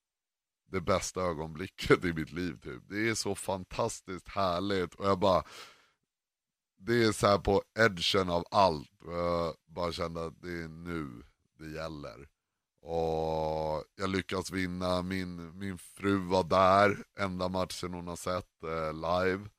[0.71, 2.81] det bästa ögonblicket i mitt liv typ.
[2.89, 5.43] Det är så fantastiskt härligt och jag bara,
[6.77, 8.89] det är så här på edgen av allt.
[9.05, 11.23] Jag bara kände att det är nu
[11.59, 12.27] det gäller.
[12.81, 18.93] Och jag lyckas vinna, min, min fru var där, enda matchen hon har sett eh,
[18.93, 19.49] live.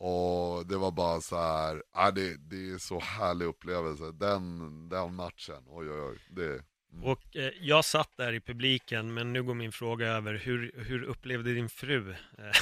[0.00, 4.12] Och det var bara så här, äh, det, det är så härlig upplevelse.
[4.12, 6.18] Den, den matchen, oj oj oj.
[6.30, 7.04] Det, Mm.
[7.04, 10.34] Och eh, jag satt där i publiken, men nu går min fråga över.
[10.34, 12.16] Hur, hur upplevde din fru eh,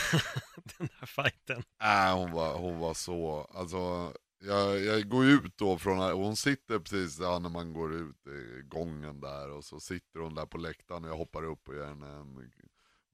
[0.79, 1.63] den här fighten?
[1.83, 6.79] Äh, hon, var, hon var så, alltså jag, jag går ut då från, hon sitter
[6.79, 10.59] precis ja, när man går ut i gången där och så sitter hon där på
[10.59, 12.51] läktaren och jag hoppar upp och ger henne en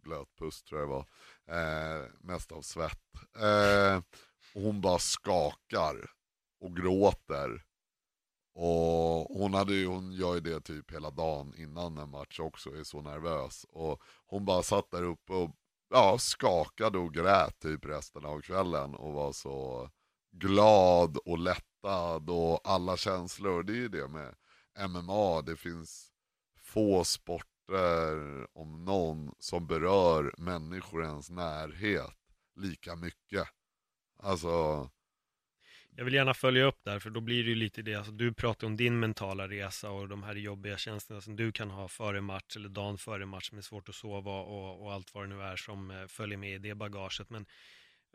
[0.03, 1.07] blöt puss tror jag det var.
[1.59, 3.15] Eh, mest av svett.
[3.37, 3.97] Eh,
[4.55, 6.11] och hon bara skakar
[6.61, 7.63] och gråter.
[8.55, 12.71] Och hon, hade ju, hon gör ju det typ hela dagen innan en match också,
[12.71, 13.67] är så nervös.
[13.69, 15.51] Och hon bara satt där uppe och
[15.91, 19.91] ja, skakade och grät typ resten av kvällen och var så
[20.33, 23.63] glad och lättad och alla känslor.
[23.63, 24.35] Det är ju det med
[24.89, 26.13] MMA, det finns
[26.61, 32.17] få sporter om någon som berör människor i ens närhet
[32.57, 33.49] lika mycket.
[34.19, 34.91] Alltså
[35.97, 38.33] jag vill gärna följa upp där, för då blir det ju lite det, alltså, du
[38.33, 42.21] pratar om din mentala resa och de här jobbiga känslorna som du kan ha före
[42.21, 45.43] match eller dagen före match med svårt att sova och, och allt vad det nu
[45.43, 47.31] är som eh, följer med i det bagaget.
[47.31, 47.47] Men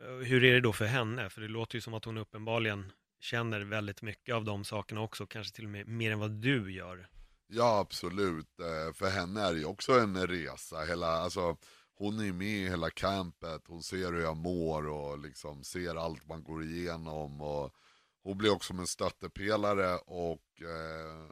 [0.02, 1.30] eh, hur är det då för henne?
[1.30, 5.26] För det låter ju som att hon uppenbarligen känner väldigt mycket av de sakerna också,
[5.26, 7.08] kanske till och med mer än vad du gör.
[7.46, 8.60] Ja, absolut.
[8.60, 10.84] Eh, för henne är det ju också en resa.
[10.84, 11.56] Hela, alltså,
[11.98, 16.28] hon är med i hela campet, hon ser hur jag mår och liksom ser allt
[16.28, 17.40] man går igenom.
[17.40, 17.74] Och
[18.22, 21.30] hon blir också en stöttepelare och eh,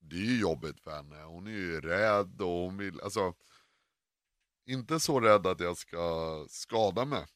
[0.00, 1.22] det är ju jobbigt för henne.
[1.22, 3.34] Hon är ju rädd och hon vill, alltså
[4.66, 7.26] inte så rädd att jag ska skada mig.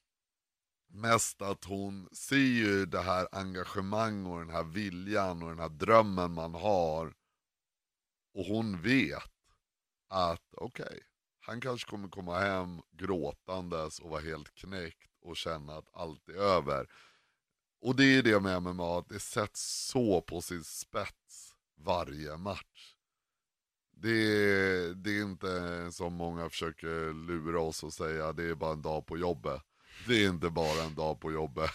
[0.90, 5.68] Mest att hon ser ju det här engagemang och den här viljan och den här
[5.68, 7.14] drömmen man har.
[8.34, 9.32] Och hon vet
[10.08, 11.00] att okej, okay,
[11.48, 16.34] han kanske kommer komma hem gråtandes och vara helt knäckt och känna att allt är
[16.34, 16.86] över.
[17.80, 22.94] Och det är det med MMA, att det sätts så på sin spets varje match.
[23.92, 28.72] Det är, det är inte som många försöker lura oss och säga, det är bara
[28.72, 29.62] en dag på jobbet.
[30.06, 31.70] Det är inte bara en dag på jobbet.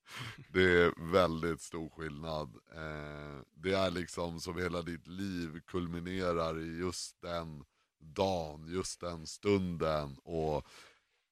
[0.52, 2.48] Det är väldigt stor skillnad.
[2.74, 7.64] Eh, det är liksom som hela ditt liv kulminerar i just den
[8.00, 10.66] dagen, just den stunden och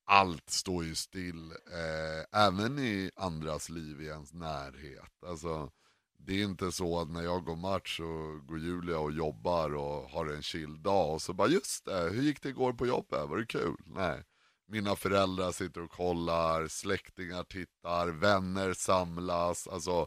[0.06, 5.24] allt står ju still, eh, även i andras liv i ens närhet.
[5.26, 5.72] Alltså,
[6.18, 10.10] det är inte så att när jag går match så går Julia och jobbar och
[10.10, 13.28] har en chill dag och så bara just det, hur gick det igår på jobbet,
[13.28, 13.76] var det kul?
[13.86, 14.24] Nej.
[14.66, 20.06] Mina föräldrar sitter och kollar, släktingar tittar, vänner samlas, alltså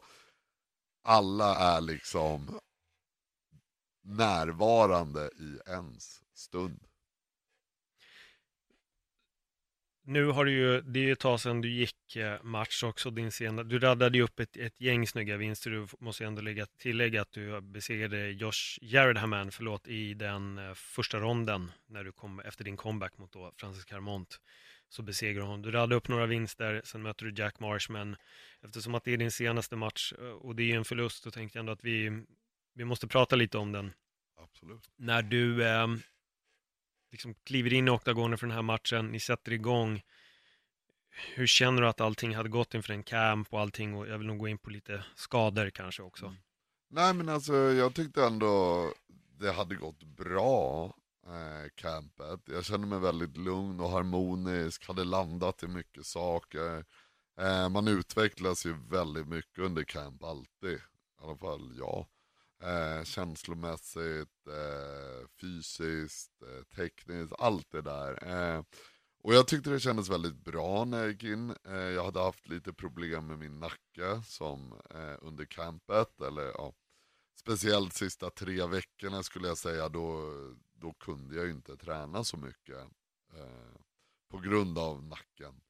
[1.04, 2.60] alla är liksom
[4.04, 6.88] närvarande i ens stund.
[10.10, 13.12] Nu har du ju, det är ju ett tag sedan du gick eh, match också,
[13.12, 16.66] din sena, du raddade ju upp ett, ett gäng snygga vinster, du måste ändå lägga,
[16.66, 19.18] tillägga att du besegrade Josh Jared
[19.54, 23.86] förlåt, i den eh, första ronden när du kom efter din comeback mot då Francis
[23.86, 24.40] Carmont
[24.90, 25.62] så besegrar hon.
[25.62, 28.16] Du raddade upp några vinster, sen möter du Jack Marsh, men
[28.62, 31.58] eftersom att det är din senaste match eh, och det är en förlust, så tänkte
[31.58, 32.24] jag ändå att vi,
[32.74, 33.94] vi måste prata lite om den.
[34.38, 34.90] Absolut.
[34.96, 35.88] När du eh,
[37.12, 40.02] liksom kliver in i oktagonen för den här matchen, ni sätter igång.
[41.10, 43.96] Hur känner du att allting hade gått inför en camp och allting?
[43.96, 46.26] Och jag vill nog gå in på lite skador kanske också.
[46.26, 46.38] Mm.
[46.90, 48.84] Nej men alltså jag tyckte ändå
[49.40, 50.86] det hade gått bra,
[51.26, 52.40] eh, campet.
[52.46, 56.86] Jag kände mig väldigt lugn och harmonisk, hade landat i mycket saker.
[57.40, 60.78] Eh, man utvecklas ju väldigt mycket under camp, alltid.
[60.78, 62.06] I alla fall jag.
[62.60, 68.28] Eh, känslomässigt, eh, fysiskt, eh, tekniskt, allt det där.
[68.28, 68.64] Eh,
[69.24, 71.56] och jag tyckte det kändes väldigt bra när jag gick in.
[71.66, 76.74] Eh, jag hade haft lite problem med min nacke som eh, under campet, eller ja,
[77.40, 80.34] speciellt sista tre veckorna skulle jag säga, då,
[80.74, 82.78] då kunde jag inte träna så mycket
[83.34, 83.78] eh,
[84.30, 85.62] på grund av nacken.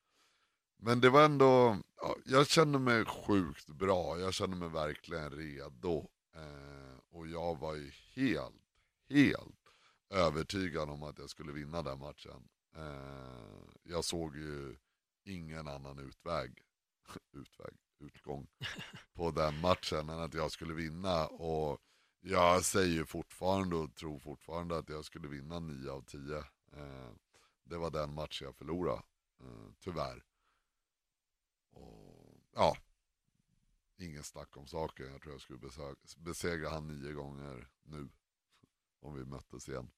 [0.80, 6.10] Men det var ändå, ja, jag kände mig sjukt bra, jag kände mig verkligen redo.
[6.38, 8.64] Eh, och jag var ju helt,
[9.10, 9.74] helt
[10.10, 12.50] övertygad om att jag skulle vinna den matchen.
[12.76, 14.78] Eh, jag såg ju
[15.24, 16.64] ingen annan utväg,
[17.32, 18.48] utväg, utgång
[19.14, 21.28] på den matchen än att jag skulle vinna.
[21.28, 21.82] Och
[22.20, 26.38] jag säger fortfarande och tror fortfarande att jag skulle vinna 9 av 10.
[26.74, 27.12] Eh,
[27.64, 29.02] det var den match jag förlorade,
[29.40, 30.24] eh, tyvärr.
[31.72, 32.78] Och, ja,
[34.00, 35.12] ingen snack om saken.
[35.12, 35.60] Jag tror jag skulle
[36.18, 38.10] besegra, han nio gånger nu.
[39.02, 39.90] Om vi möttes igen.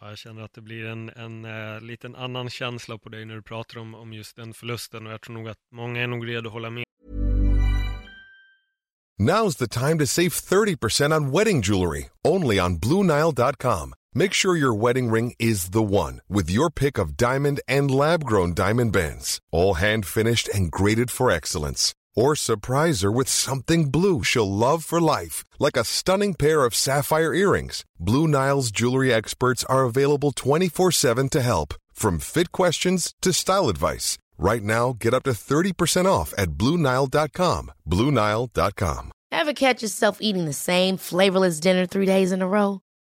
[0.00, 3.34] Ja, jag känner att det blir en, en uh, liten annan känsla på dig när
[3.34, 6.28] du pratar om, om just den förlusten och jag tror nog att många är nog
[6.28, 6.84] redo att hålla med.
[9.20, 13.94] Now's the time to save 30% on wedding jewelry, only on BlueNile.com.
[14.12, 18.24] Make sure your wedding ring is the one with your pick of diamond and lab
[18.24, 21.94] grown diamond bands, all hand finished and graded for excellence.
[22.16, 26.74] Or surprise her with something blue she'll love for life, like a stunning pair of
[26.74, 27.84] sapphire earrings.
[28.00, 33.68] Blue Nile's jewelry experts are available 24 7 to help, from fit questions to style
[33.68, 34.18] advice.
[34.38, 37.70] Right now, get up to 30% off at BlueNile.com.
[37.88, 39.12] BlueNile.com.
[39.32, 42.80] Ever catch yourself eating the same flavorless dinner three days in a row?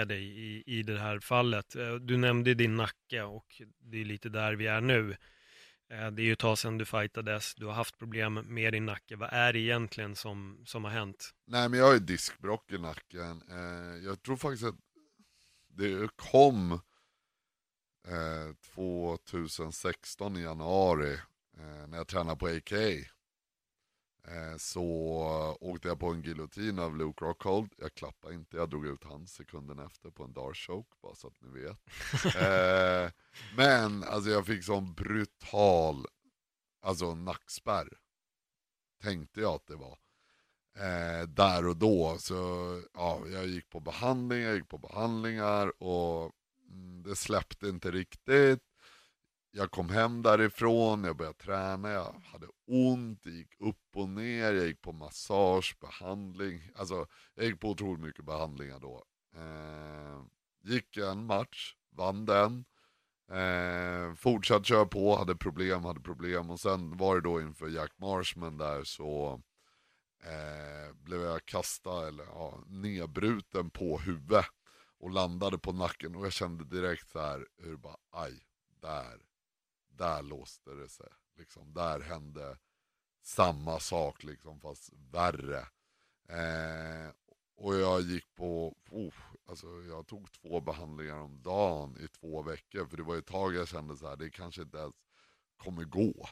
[0.00, 1.76] Dig i, i det här fallet.
[1.76, 5.16] Eh, du nämnde din nacke och det är lite där vi är nu.
[5.90, 8.86] Eh, det är ju ett tag sedan du fightades, du har haft problem med din
[8.86, 9.16] nacke.
[9.16, 11.34] Vad är det egentligen som, som har hänt?
[11.46, 13.42] Nej men jag har ju diskbråck i nacken.
[13.50, 14.78] Eh, jag tror faktiskt att
[15.68, 16.80] det kom
[18.74, 21.18] 2016 i januari
[21.88, 23.12] när jag tränade på AKA.
[24.28, 24.82] Eh, så
[25.60, 27.72] åkte jag på en giljotin av Luke Rockhold.
[27.78, 31.26] Jag klappade inte, jag drog ut hans sekunden efter på en dart choke, bara så
[31.26, 31.78] att ni vet.
[32.36, 33.10] Eh,
[33.56, 36.06] men alltså jag fick sån brutal
[36.82, 37.88] alltså nackspärr.
[39.02, 39.98] Tänkte jag att det var.
[40.76, 42.16] Eh, där och då.
[42.18, 42.34] Så
[42.94, 46.32] ja, jag gick på behandling, jag gick på behandlingar och
[46.70, 48.60] mm, det släppte inte riktigt.
[49.54, 54.52] Jag kom hem därifrån, jag började träna, jag hade ont, det gick upp och ner,
[54.52, 56.70] jag gick på massage, behandling.
[56.74, 59.04] Alltså jag gick på otroligt mycket behandlingar då.
[59.36, 60.22] Eh,
[60.62, 62.64] gick en match, vann den.
[63.30, 67.92] Eh, fortsatt köra på, hade problem, hade problem och sen var det då inför Jack
[67.96, 69.42] Marshman där så
[70.22, 74.46] eh, blev jag kastad, eller ja, nedbruten på huvudet
[74.98, 78.40] och landade på nacken och jag kände direkt så här hur bara aj,
[78.80, 79.31] där,
[80.02, 81.08] där låste det sig.
[81.38, 82.58] Liksom, där hände
[83.22, 85.60] samma sak liksom fast värre.
[86.28, 87.12] Eh,
[87.56, 89.14] och jag gick på, oh,
[89.46, 92.86] alltså jag tog två behandlingar om dagen i två veckor.
[92.86, 94.94] För det var ett tag jag kände så här, det kanske inte ens
[95.56, 96.28] kommer gå.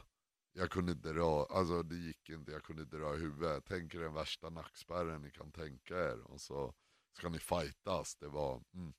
[0.53, 3.63] Jag kunde inte röra, alltså det gick inte, jag kunde inte röra huvudet.
[3.67, 6.21] Tänk er den värsta nackspärren ni kan tänka er.
[6.21, 6.73] Och så
[7.17, 8.15] ska ni fightas.
[8.15, 8.93] Det var, mm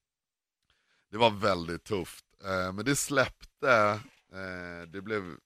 [1.12, 2.24] det var väldigt tufft.
[2.44, 4.00] Eh, men det släppte,
[4.32, 5.36] eh, det blev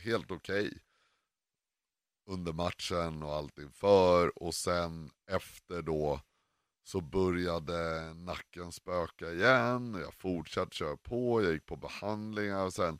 [0.00, 0.78] helt okej.
[2.26, 4.42] Under matchen och allt inför.
[4.42, 6.20] Och sen efter då
[6.84, 9.94] så började nacken spöka igen.
[9.94, 12.98] Jag fortsatte köra på, jag gick på behandlingar och sen,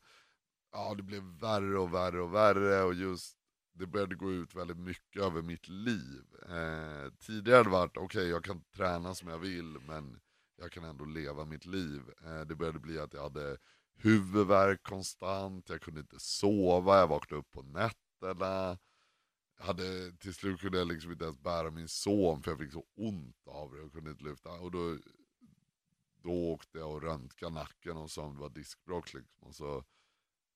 [0.72, 3.36] ja det blev värre och värre och värre och just
[3.74, 6.24] det började gå ut väldigt mycket över mitt liv.
[6.42, 10.20] Eh, tidigare hade det varit, okej okay, jag kan träna som jag vill men
[10.56, 12.02] jag kan ändå leva mitt liv.
[12.24, 13.58] Eh, det började bli att jag hade
[13.94, 18.78] huvudvärk konstant, jag kunde inte sova, jag vaknade upp på nätterna.
[19.58, 22.72] Jag hade, till slut kunde jag liksom inte ens bära min son för jag fick
[22.72, 24.50] så ont av det och kunde inte lyfta.
[24.50, 24.98] Och då,
[26.22, 29.48] då åkte jag och röntgade nacken och sa om det var diskbråck liksom.
[29.48, 29.84] Och så,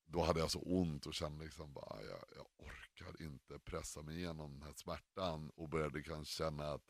[0.04, 4.16] då hade jag så ont och kände liksom bara, jag, jag orkar inte pressa mig
[4.16, 5.50] igenom den här smärtan.
[5.50, 6.84] Och började kanske känna att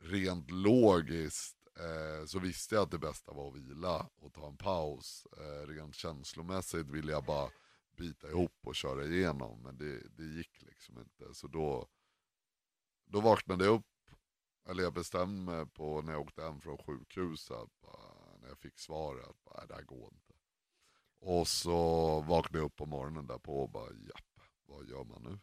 [0.00, 4.56] rent logiskt eh, så visste jag att det bästa var att vila och ta en
[4.56, 5.26] paus.
[5.36, 7.50] Eh, rent känslomässigt ville jag bara
[7.96, 9.62] bita ihop och köra igenom.
[9.62, 11.34] Men det, det gick liksom inte.
[11.34, 11.88] Så då,
[13.04, 13.86] då vaknade jag upp,
[14.68, 18.78] eller jag bestämde mig på när jag åkte hem från sjukhuset, bara, när jag fick
[18.78, 20.34] svaret, bara, det här går inte.
[21.20, 25.38] Och så vaknade jag upp på morgonen därpå och bara, japp, vad gör man nu?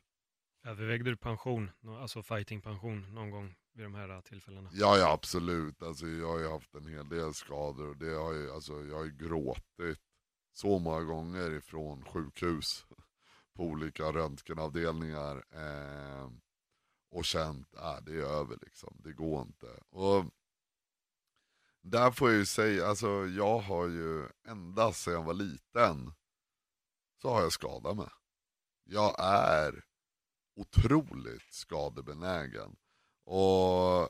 [0.70, 4.70] Övervägde du pension, alltså fightingpension någon gång vid de här äh, tillfällena?
[4.74, 5.84] Ja, ja absolut.
[5.84, 8.96] Alltså, jag har ju haft en hel del skador och det har ju, alltså, jag
[8.96, 10.00] har ju gråtit
[10.54, 12.86] så många gånger ifrån sjukhus
[13.56, 16.32] på olika röntgenavdelningar eh,
[17.12, 19.80] och känt att det är över liksom, det går inte.
[19.90, 20.26] Och
[21.82, 26.14] där får jag ju säga, alltså jag har ju ända sedan jag var liten
[27.22, 28.10] så har jag skadat mig.
[28.84, 29.84] Jag är
[30.56, 32.76] otroligt skadebenägen.
[33.26, 34.10] Och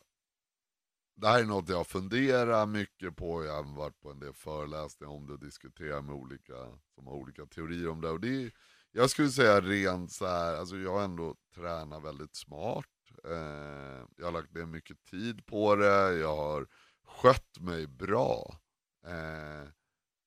[1.16, 5.14] det här är något jag funderar mycket på, jag har varit på en del föreläsningar
[5.14, 6.54] om det och diskuterat med olika
[6.96, 8.10] som har olika teorier om det.
[8.10, 8.52] Och det är,
[8.92, 12.86] jag skulle säga rent så här, alltså jag har ändå tränat väldigt smart.
[13.24, 16.68] Eh, jag har lagt ner mycket tid på det, jag har
[17.06, 18.60] skött mig bra.
[19.06, 19.70] Eh,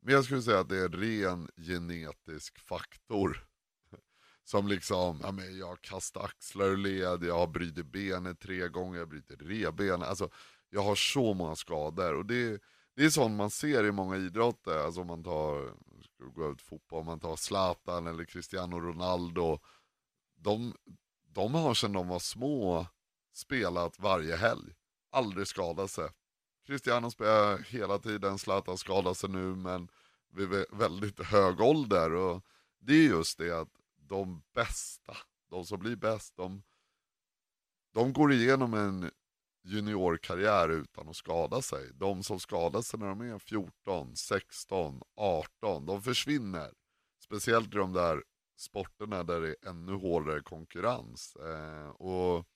[0.01, 3.48] men jag skulle säga att det är en ren genetisk faktor.
[4.49, 8.69] Som liksom, ja, men jag har kastat axlar ur led, jag har brutit benet tre
[8.69, 10.09] gånger, jag har brutit.
[10.09, 10.31] Alltså,
[10.71, 12.15] jag har så många skador.
[12.15, 12.63] Och det,
[12.97, 14.79] det är sånt man ser i många idrotter.
[14.79, 19.59] Alltså om man tar, ska gå ut fotboll, om man tar Zlatan eller Cristiano Ronaldo.
[20.35, 20.75] De,
[21.35, 22.87] de har sedan de var små
[23.35, 24.75] spelat varje helg.
[25.11, 26.09] Aldrig skadat sig.
[26.67, 29.89] Cristiano spelar hela tiden, Zlatan skadar sig nu men
[30.33, 32.13] vid väldigt hög ålder.
[32.15, 32.45] Och
[32.79, 33.78] det är just det att
[34.09, 35.17] de bästa,
[35.51, 36.63] de som blir bäst, de,
[37.95, 39.11] de går igenom en
[39.63, 41.91] juniorkarriär utan att skada sig.
[41.95, 46.75] De som skadar sig när de är 14, 16, 18, de försvinner.
[47.19, 48.23] Speciellt i de där
[48.57, 51.37] sporterna där det är ännu hårdare konkurrens.
[51.37, 52.47] Eh, och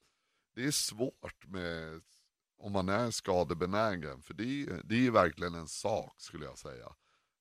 [0.55, 2.03] det är svårt med
[2.59, 6.93] om man är skadebenägen, för det är, det är verkligen en sak skulle jag säga.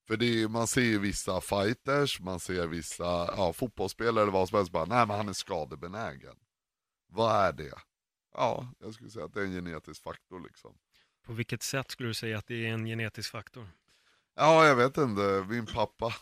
[0.06, 4.48] För det är, man ser ju vissa fighters, man ser vissa ja, fotbollsspelare eller vad
[4.48, 6.36] som helst, bara, nej men han är skadebenägen.
[7.08, 7.74] Vad är det?
[8.34, 10.78] Ja, jag skulle säga att det är en genetisk faktor liksom.
[11.26, 13.68] På vilket sätt skulle du säga att det är en genetisk faktor?
[14.36, 16.14] Ja, jag vet inte, min pappa.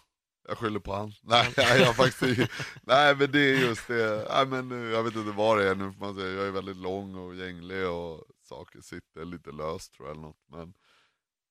[0.49, 1.13] Jag skyller på han.
[1.23, 2.51] Nej, jag faktiskt
[2.83, 4.27] Nej men det är just det.
[4.31, 6.33] Nej, men eh, jag vet inte vad det är nu får man säga.
[6.33, 10.45] Jag är väldigt lång och gänglig och saker sitter lite löst tror jag eller något.
[10.51, 10.75] Men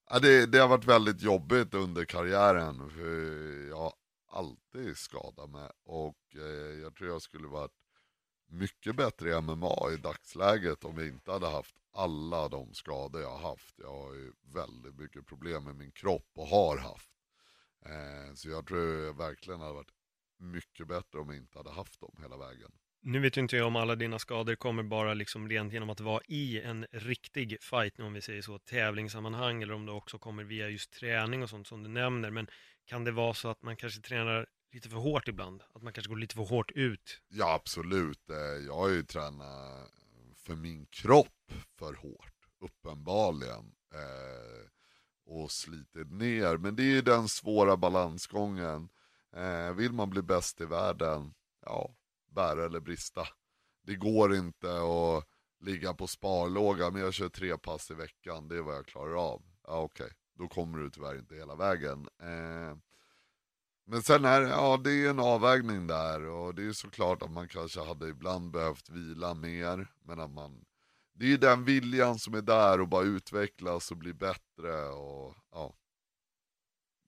[0.10, 2.90] ja, det, det har varit väldigt jobbigt under karriären.
[2.90, 3.94] För jag har
[4.32, 5.70] alltid skadat mig.
[5.84, 7.76] Och eh, jag tror jag skulle varit
[8.48, 13.38] mycket bättre i MMA i dagsläget om jag inte hade haft alla de skador jag
[13.38, 13.76] har haft.
[13.78, 17.12] Jag har ju väldigt mycket problem med min kropp och har haft.
[17.86, 19.94] Eh, så jag tror jag verkligen hade varit
[20.38, 22.72] mycket bättre om jag inte hade haft dem hela vägen.
[23.02, 26.00] Nu vet ju inte jag om alla dina skador kommer bara liksom rent genom att
[26.00, 30.44] vara i en riktig fight, om vi säger så, tävlingssammanhang, eller om det också kommer
[30.44, 32.32] via just träning och sånt som du nämner.
[32.32, 32.48] Men
[32.86, 35.64] kan det vara så att man kanske tränar lite för hårt ibland?
[35.74, 37.22] Att man kanske går lite för hårt ut?
[37.30, 39.92] Ja absolut, eh, jag har ju tränat
[40.36, 43.72] för min kropp för hårt, uppenbarligen.
[43.94, 44.70] Eh,
[45.26, 48.90] och slitit ner, men det är ju den svåra balansgången.
[49.36, 51.34] Eh, vill man bli bäst i världen,
[51.66, 51.96] ja,
[52.30, 53.28] bära eller brista.
[53.84, 55.26] Det går inte att
[55.60, 59.32] ligga på sparlåga, men jag kör tre pass i veckan, det är vad jag klarar
[59.32, 59.42] av.
[59.68, 62.08] Ja okej, då kommer du tyvärr inte hela vägen.
[62.22, 62.78] Eh,
[63.86, 67.32] men sen är det, ja, det är en avvägning där och det är såklart att
[67.32, 69.88] man kanske hade ibland behövt vila mer.
[70.04, 70.66] Men att man,
[71.14, 75.36] det är ju den viljan som är där och bara utvecklas och bli bättre och
[75.52, 75.76] ja.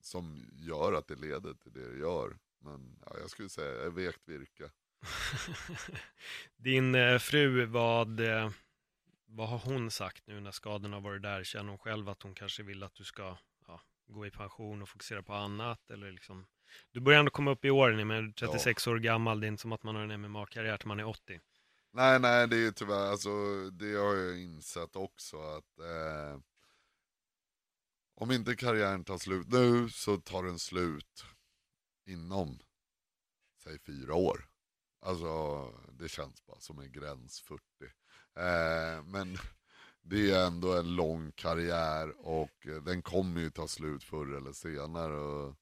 [0.01, 2.37] Som gör att det leder till det det gör.
[2.59, 4.71] Men ja, jag skulle säga, jag är vekt virke.
[6.57, 8.49] Din eh, fru, vad, eh,
[9.25, 11.43] vad har hon sagt nu när skadorna har varit där?
[11.43, 13.37] Känner hon själv att hon kanske vill att du ska
[13.67, 15.89] ja, gå i pension och fokusera på annat?
[15.89, 16.47] Eller liksom,
[16.91, 19.47] du börjar ändå komma upp i åren, men du är 36 år gammal, det är
[19.47, 21.39] inte som att man har en MMA-karriär till man är 80.
[21.93, 23.29] Nej, nej, det är ju tyvärr, alltså
[23.71, 26.39] det har jag insett också att eh,
[28.15, 31.25] om inte karriären tar slut nu så tar den slut
[32.05, 32.59] inom,
[33.63, 34.50] säg fyra år.
[35.01, 35.65] Alltså
[35.99, 37.61] det känns bara som en gräns 40.
[38.35, 39.37] Eh, men
[40.01, 44.51] det är ändå en lång karriär och eh, den kommer ju ta slut förr eller
[44.51, 45.17] senare.
[45.19, 45.55] Och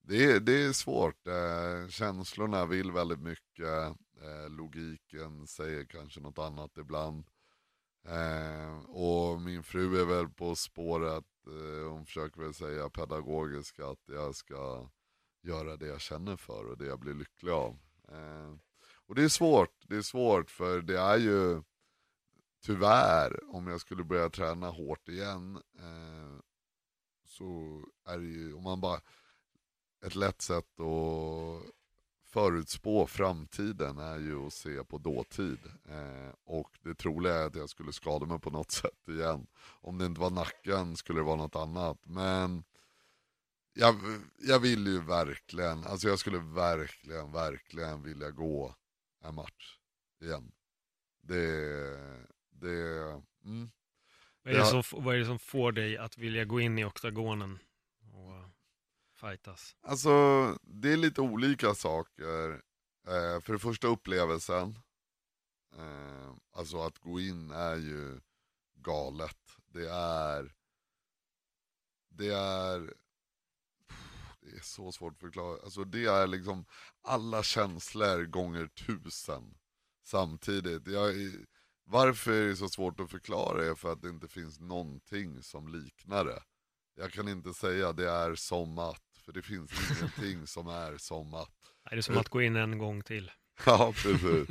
[0.00, 3.96] det, är, det är svårt, eh, känslorna vill väldigt mycket.
[4.22, 7.24] Eh, logiken säger kanske något annat ibland.
[8.04, 14.02] Eh, och min fru är väl på spåret, eh, hon försöker väl säga pedagogiskt att
[14.06, 14.90] jag ska
[15.42, 17.78] göra det jag känner för och det jag blir lycklig av.
[18.08, 18.54] Eh,
[19.06, 21.62] och det är svårt, det är svårt för det är ju
[22.62, 26.40] tyvärr, om jag skulle börja träna hårt igen, eh,
[27.24, 29.00] så är det ju, om man bara,
[30.06, 31.72] ett lätt sätt att
[32.28, 35.58] förutspå framtiden är ju att se på dåtid.
[35.88, 39.46] Eh, och det troliga är att jag skulle skada mig på något sätt igen.
[39.80, 41.98] Om det inte var nacken skulle det vara något annat.
[42.02, 42.64] Men
[43.78, 44.00] jag,
[44.38, 48.74] jag vill ju verkligen, alltså jag skulle verkligen, verkligen vilja gå
[49.24, 49.78] en match
[50.22, 50.52] igen.
[51.22, 51.46] Det,
[52.50, 52.68] det,
[53.44, 53.70] mm.
[54.42, 56.84] Vad är, det som, vad är det som får dig att vilja gå in i
[56.84, 57.58] oktagonen
[58.12, 58.50] och
[59.20, 59.76] fightas?
[59.80, 60.10] Alltså,
[60.62, 62.50] det är lite olika saker.
[63.06, 64.78] Eh, för det första upplevelsen.
[65.76, 68.20] Eh, alltså att gå in är ju
[68.74, 69.60] galet.
[69.66, 70.54] Det är...
[72.08, 72.94] Det är...
[74.50, 75.58] Det är så svårt att förklara.
[75.64, 76.64] Alltså det är liksom
[77.02, 79.54] alla känslor gånger tusen
[80.04, 80.86] samtidigt.
[80.86, 81.46] Jag, är-
[81.84, 85.68] varför är det så svårt att förklara är för att det inte finns någonting som
[85.68, 86.42] liknar det.
[86.96, 89.70] Jag kan inte säga det är som att, för det finns
[90.00, 91.54] ingenting som är som att.
[91.90, 93.30] Är det som att gå in en gång till?
[93.66, 94.48] Ja, precis.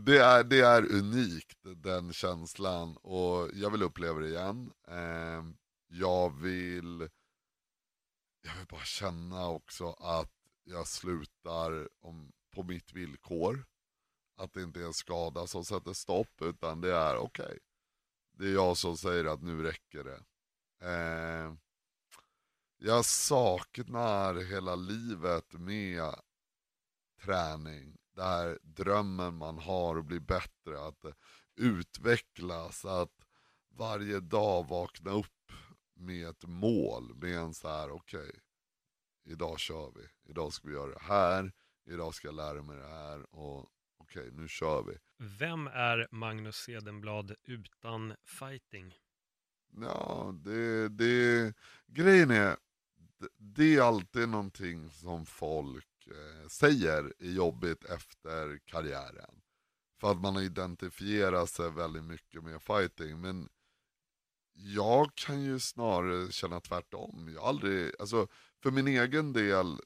[0.00, 2.96] Det är, det är unikt, den känslan.
[2.96, 4.70] Och jag vill uppleva det igen.
[4.88, 5.44] Eh,
[5.88, 7.08] jag vill
[8.42, 10.32] jag vill bara känna också att
[10.64, 13.64] jag slutar om, på mitt villkor.
[14.36, 17.58] Att det inte är en skada som sätter stopp, utan det är okej.
[18.32, 20.24] Det är jag som säger att nu räcker det.
[20.88, 21.54] Eh,
[22.78, 26.14] jag saknar hela livet med
[27.22, 27.96] träning.
[28.14, 31.04] Där drömmen man har att bli bättre, att
[31.56, 33.26] utvecklas, att
[33.68, 35.52] varje dag vakna upp
[36.02, 38.30] med ett mål, med en så här, okej,
[39.24, 41.52] idag kör vi, idag ska vi göra det här,
[41.86, 44.98] idag ska jag lära mig det här och okej, nu kör vi.
[45.38, 48.94] Vem är Magnus Cedenblad utan fighting?
[49.80, 51.54] Ja, det, det,
[51.86, 52.56] grejen är,
[53.18, 59.42] det, det är alltid någonting som folk eh, säger är jobbigt efter karriären.
[60.00, 63.20] För att man har identifierat sig väldigt mycket med fighting.
[63.20, 63.48] Men
[64.54, 67.30] jag kan ju snarare känna tvärtom.
[67.34, 68.26] Jag har aldrig, alltså,
[68.62, 69.80] för min egen del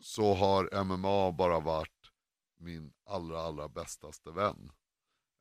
[0.00, 2.10] så har MMA bara varit
[2.58, 4.72] min allra, allra bästaste vän.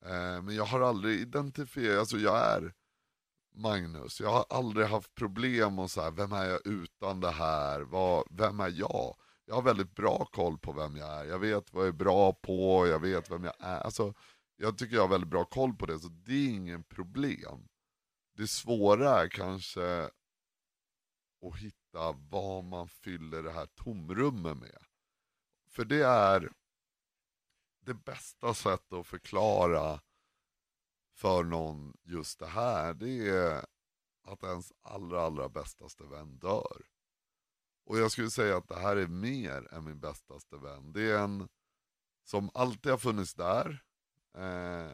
[0.05, 2.73] Eh, men jag har aldrig identifierat, alltså jag är
[3.55, 7.81] Magnus, jag har aldrig haft problem och så här, vem är jag utan det här,
[7.81, 9.15] vad, vem är jag?
[9.45, 12.33] Jag har väldigt bra koll på vem jag är, jag vet vad jag är bra
[12.33, 13.79] på, jag vet vem jag är.
[13.79, 14.13] Alltså,
[14.57, 17.67] jag tycker jag har väldigt bra koll på det, så det är ingen problem.
[18.33, 20.09] Det svåra är kanske
[21.41, 24.83] att hitta vad man fyller det här tomrummet med.
[25.69, 26.51] För det är
[27.79, 30.01] det bästa sättet att förklara
[31.13, 33.65] för någon just det här, det är
[34.23, 36.85] att ens allra, allra bästaste vän dör.
[37.85, 40.93] Och jag skulle säga att det här är mer än min bästaste vän.
[40.93, 41.49] Det är en
[42.23, 43.83] som alltid har funnits där.
[44.37, 44.91] Eh,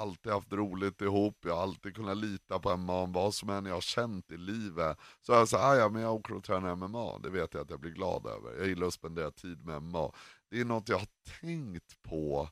[0.00, 3.74] alltid haft roligt ihop, jag har alltid kunnat lita på MMA, vad som än jag
[3.74, 4.98] har känt i livet.
[5.20, 7.70] Så jag sa, ah, ja men jag åker och tränar MMA, det vet jag att
[7.70, 8.58] jag blir glad över.
[8.58, 10.12] Jag gillar att spendera tid med MMA.
[10.50, 11.08] Det är något jag har
[11.40, 12.48] tänkt på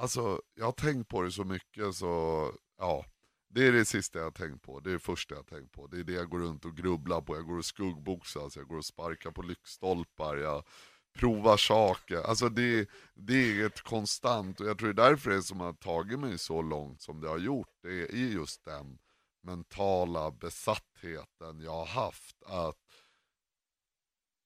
[0.00, 3.04] Alltså, jag har tänkt på det så mycket så, ja.
[3.48, 5.72] Det är det sista jag har tänkt på, det är det första jag har tänkt
[5.72, 5.86] på.
[5.86, 7.36] Det är det jag går runt och grubblar på.
[7.36, 10.64] Jag går och skuggboxas, jag går och sparkar på lyktstolpar, jag
[11.12, 12.16] Prova saker.
[12.16, 15.72] Alltså det, det är ett konstant, och jag tror det är därför det som har
[15.72, 17.68] tagit mig så långt som det har gjort.
[17.82, 18.98] Det är just den
[19.42, 22.42] mentala besattheten jag har haft.
[22.42, 22.76] Att,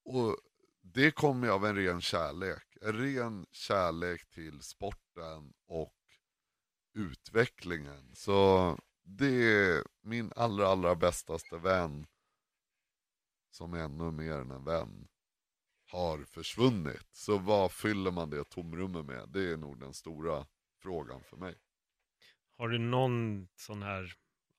[0.04, 0.36] och
[0.82, 2.76] det kommer av en ren kärlek.
[2.80, 5.94] En ren kärlek till sporten och
[6.94, 8.14] utvecklingen.
[8.14, 12.06] Så det är min allra, allra bästaste vän
[13.50, 15.08] som är ännu mer än en vän
[15.94, 17.06] har försvunnit.
[17.12, 19.28] Så vad fyller man det tomrummet med?
[19.28, 20.46] Det är nog den stora
[20.82, 21.54] frågan för mig.
[22.58, 24.12] Har du någon sån här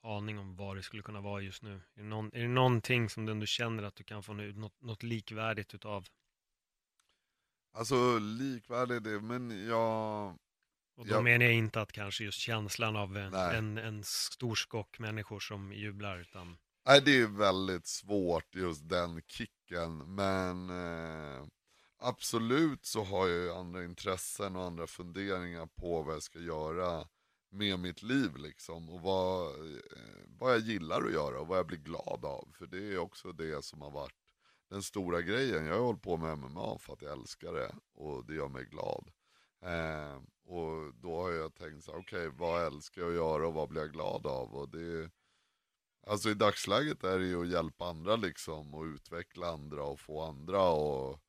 [0.03, 1.73] aning om vad det skulle kunna vara just nu?
[1.95, 4.53] Är det, någon, är det någonting som du ändå känner att du kan få nu,
[4.53, 6.05] något, något likvärdigt utav?
[7.73, 10.37] Alltså likvärdigt det, men jag...
[10.97, 11.21] Och då Ja.
[11.21, 15.73] menar jag inte att kanske just känslan av en, en, en stor skock människor som
[15.73, 16.57] jublar, utan
[16.87, 21.45] Nej, det är väldigt svårt just den kicken, men eh,
[21.99, 27.07] absolut så har jag ju andra intressen och andra funderingar på vad jag ska göra
[27.51, 28.89] med mitt liv liksom.
[28.89, 29.79] Och vad, eh,
[30.27, 32.49] vad jag gillar att göra och vad jag blir glad av.
[32.57, 34.15] För det är också det som har varit
[34.69, 35.65] den stora grejen.
[35.65, 38.65] Jag har hållit på med MMA för att jag älskar det och det gör mig
[38.65, 39.11] glad.
[39.61, 43.53] Eh, och då har jag tänkt så okej okej vad älskar jag att göra och
[43.53, 44.55] vad blir jag glad av?
[44.55, 45.09] Och det
[46.07, 50.21] Alltså i dagsläget är det ju att hjälpa andra liksom och utveckla andra och få
[50.21, 51.19] andra och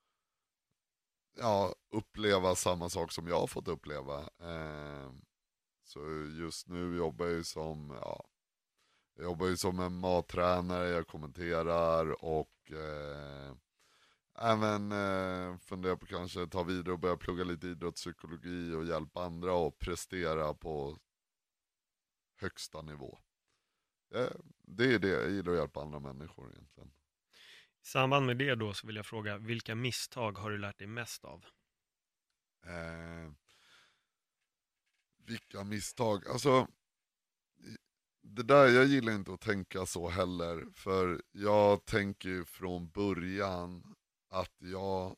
[1.36, 4.20] ja, uppleva samma sak som jag har fått uppleva.
[4.20, 5.12] Eh,
[5.84, 6.00] så
[6.40, 8.24] just nu jobbar jag ju som, ja,
[9.16, 13.54] jag jobbar ju som en mattränare, jag kommenterar och eh,
[14.38, 19.66] även eh, funderar på kanske ta vidare och börja plugga lite idrottspsykologi och hjälpa andra
[19.66, 20.98] att prestera på
[22.40, 23.18] högsta nivå.
[24.14, 24.30] Eh,
[24.62, 26.92] det är det, jag gillar att hjälpa andra människor egentligen.
[27.82, 30.86] I samband med det då så vill jag fråga, vilka misstag har du lärt dig
[30.86, 31.44] mest av?
[32.66, 33.32] Eh,
[35.26, 36.68] vilka misstag, alltså
[38.22, 43.94] det där, jag gillar inte att tänka så heller, för jag tänker ju från början
[44.28, 45.16] att jag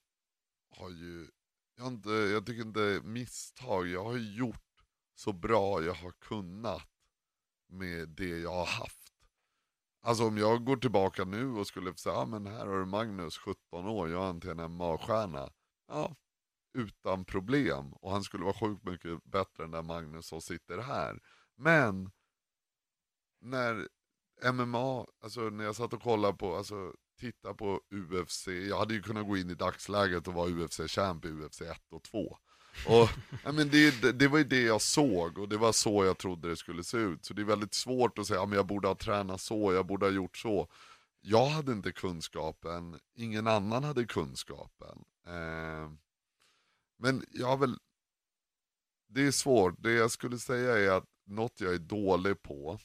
[0.76, 1.30] har ju,
[1.74, 4.84] jag, har inte, jag tycker inte misstag, jag har gjort
[5.14, 6.97] så bra jag har kunnat
[7.68, 9.12] med det jag har haft.
[10.00, 13.38] Alltså om jag går tillbaka nu och skulle säga, ja men här har du Magnus,
[13.38, 15.52] 17 år, jag är en MMA-stjärna.
[15.88, 16.16] Ja,
[16.74, 17.92] utan problem.
[17.92, 21.20] Och han skulle vara sjukt mycket bättre än den Magnus som sitter här.
[21.56, 22.10] Men,
[23.40, 23.88] när
[24.52, 29.02] MMA, alltså när jag satt och kollade på, alltså titta på UFC, jag hade ju
[29.02, 32.38] kunnat gå in i dagsläget och vara UFC-champ i UFC 1 och 2.
[32.86, 33.08] Och,
[33.44, 36.48] ja, men det, det var ju det jag såg och det var så jag trodde
[36.48, 37.24] det skulle se ut.
[37.24, 39.86] Så det är väldigt svårt att säga, ja, men jag borde ha tränat så, jag
[39.86, 40.68] borde ha gjort så.
[41.20, 45.04] Jag hade inte kunskapen, ingen annan hade kunskapen.
[45.26, 45.90] Eh,
[46.98, 47.78] men jag har väl,
[49.08, 52.78] det är svårt, det jag skulle säga är att något jag är dålig på,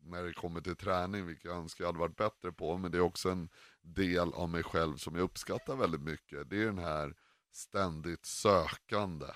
[0.00, 2.98] när det kommer till träning, vilket jag önskar jag hade varit bättre på, men det
[2.98, 3.48] är också en
[3.80, 6.50] del av mig själv som jag uppskattar väldigt mycket.
[6.50, 7.14] Det är den här
[7.52, 9.26] ständigt sökande.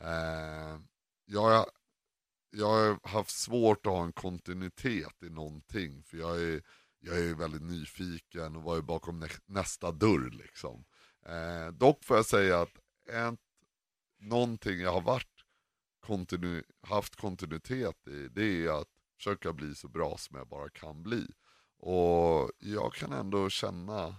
[0.00, 0.80] Eh,
[1.24, 1.66] jag,
[2.50, 6.62] jag har haft svårt att ha en kontinuitet i någonting, för jag är,
[7.00, 10.84] jag är väldigt nyfiken och var ju bakom nä nästa dörr liksom.
[11.26, 12.78] Eh, dock får jag säga att
[13.08, 13.40] ett,
[14.18, 15.44] någonting jag har varit
[16.00, 21.02] kontinu, haft kontinuitet i, det är att försöka bli så bra som jag bara kan
[21.02, 21.26] bli.
[21.78, 24.16] Och jag kan ändå känna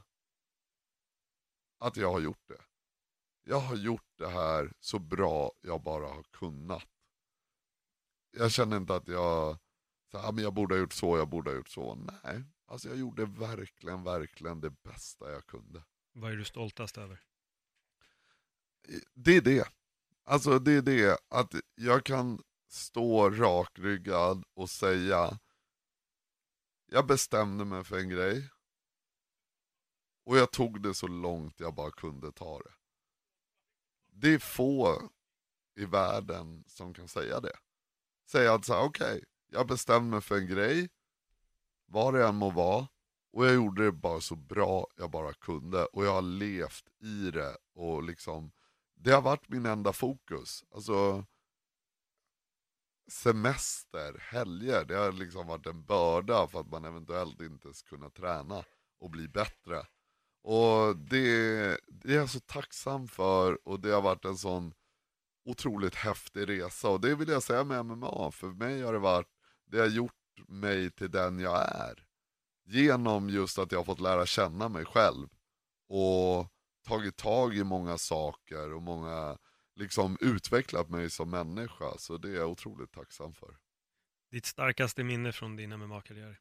[1.80, 2.62] att jag har gjort det.
[3.44, 6.88] Jag har gjort det här så bra jag bara har kunnat.
[8.32, 9.58] Jag känner inte att jag,
[10.12, 11.96] så här, men jag borde ha gjort så, jag borde ha gjort så.
[11.96, 15.84] Nej, alltså jag gjorde verkligen, verkligen det bästa jag kunde.
[16.12, 17.24] Vad är du stoltast över?
[19.14, 19.68] Det är det.
[20.24, 25.40] Alltså det är det, att jag kan stå rakryggad och säga,
[26.86, 28.50] jag bestämde mig för en grej,
[30.26, 32.74] och jag tog det så långt jag bara kunde ta det.
[34.22, 35.10] Det är få
[35.76, 37.58] i världen som kan säga det.
[38.26, 40.90] Säga att okej, okay, jag bestämde mig för en grej,
[41.86, 42.88] vad det än må vara,
[43.32, 45.86] och jag gjorde det bara så bra jag bara kunde.
[45.86, 48.52] Och jag har levt i det och liksom,
[48.94, 50.64] det har varit min enda fokus.
[50.72, 51.26] Alltså,
[53.12, 58.10] semester, helger, det har liksom varit en börda för att man eventuellt inte ska kunna
[58.10, 58.64] träna
[59.00, 59.88] och bli bättre.
[60.42, 64.74] Och det, det är jag så tacksam för och det har varit en sån
[65.46, 66.90] otroligt häftig resa.
[66.90, 69.28] Och det vill jag säga med MMA, för mig har det varit,
[69.66, 70.14] det har gjort
[70.48, 72.06] mig till den jag är.
[72.66, 75.28] Genom just att jag har fått lära känna mig själv.
[75.88, 76.48] Och
[76.88, 79.38] tagit tag i många saker och många,
[79.76, 81.98] liksom utvecklat mig som människa.
[81.98, 83.58] Så det är jag otroligt tacksam för.
[84.32, 86.40] Ditt starkaste minne från din MMA-karriär?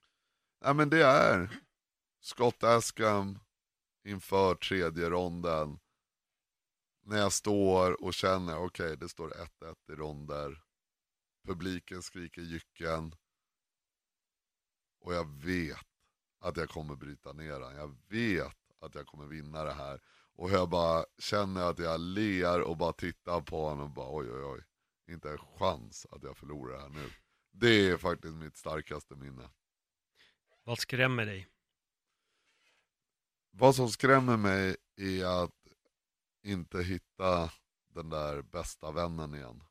[0.61, 1.51] Ja men det är
[2.20, 3.38] Scott Askham
[4.09, 5.78] inför tredje ronden.
[7.02, 10.62] När jag står och känner, okej okay, det står 1-1 i ronder.
[11.46, 13.14] Publiken skriker jycken.
[15.00, 15.86] Och jag vet
[16.40, 17.76] att jag kommer bryta ner den.
[17.76, 20.00] Jag vet att jag kommer vinna det här.
[20.34, 24.30] Och jag bara känner att jag ler och bara tittar på honom och bara oj
[24.32, 24.64] oj oj.
[25.12, 27.11] Inte en chans att jag förlorar det här nu.
[27.50, 29.50] Det är faktiskt mitt starkaste minne.
[30.64, 31.48] Vad skrämmer dig?
[33.61, 35.68] Vad som skrämmer mig är att
[36.42, 37.50] inte hitta
[37.88, 39.62] den där bästa vännen igen.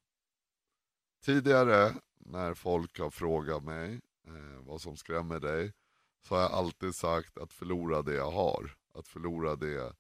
[1.24, 5.74] Tidigare när folk har frågat mig eh, vad som skrämmer dig
[6.22, 8.78] så har jag alltid sagt att förlora det jag har.
[8.94, 9.96] Att förlora det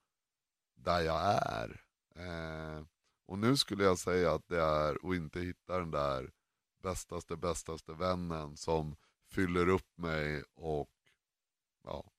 [0.75, 1.81] där jag är.
[2.15, 2.85] Eh,
[3.25, 6.31] och nu skulle jag säga att det är att inte hitta den där
[6.83, 8.95] bästaste, bästaste vännen som
[9.31, 10.91] fyller upp mig och
[11.83, 12.11] ja,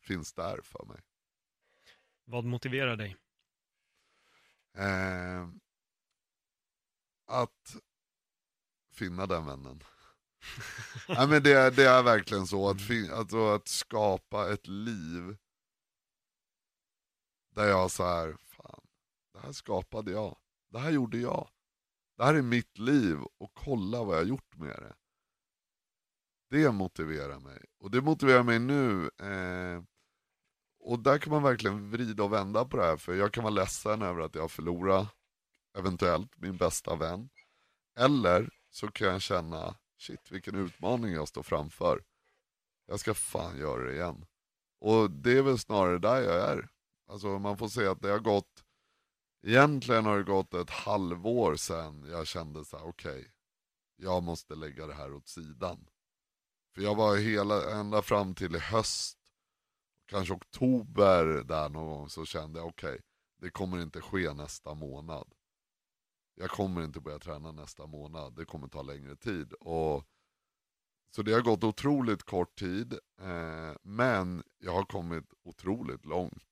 [0.00, 1.00] finns där för mig.
[2.30, 3.16] Vad motiverar dig?
[4.74, 5.48] Eh,
[7.26, 7.76] att
[8.92, 9.82] finna den vännen.
[11.08, 15.36] Nej, men det, är, det är verkligen så, att, fin, alltså, att skapa ett liv
[17.54, 18.86] där jag så här, fan,
[19.32, 20.38] det här skapade jag.
[20.68, 21.48] Det här gjorde jag.
[22.16, 24.94] Det här är mitt liv och kolla vad jag gjort med det.
[26.50, 27.64] Det motiverar mig.
[27.78, 29.10] Och det motiverar mig nu.
[29.18, 29.82] Eh,
[30.80, 32.96] och där kan man verkligen vrida och vända på det här.
[32.96, 35.06] För jag kan vara ledsen över att jag förlorar
[35.78, 37.30] eventuellt, min bästa vän.
[37.98, 42.02] Eller så kan jag känna, shit vilken utmaning jag står framför.
[42.86, 44.26] Jag ska fan göra det igen.
[44.80, 46.68] Och det är väl snarare där jag är.
[47.08, 48.64] Alltså man får se att det har gått,
[49.46, 53.26] egentligen har det gått ett halvår sedan jag kände så här: okej, okay,
[53.96, 55.88] jag måste lägga det här åt sidan.
[56.74, 59.19] För jag var hela, ända fram till i höst,
[60.10, 63.00] kanske oktober där någon gång, så kände jag okej, okay,
[63.40, 65.32] det kommer inte ske nästa månad.
[66.34, 69.52] Jag kommer inte börja träna nästa månad, det kommer ta längre tid.
[69.52, 70.04] Och,
[71.10, 76.44] så det har gått otroligt kort tid, eh, men jag har kommit otroligt långt.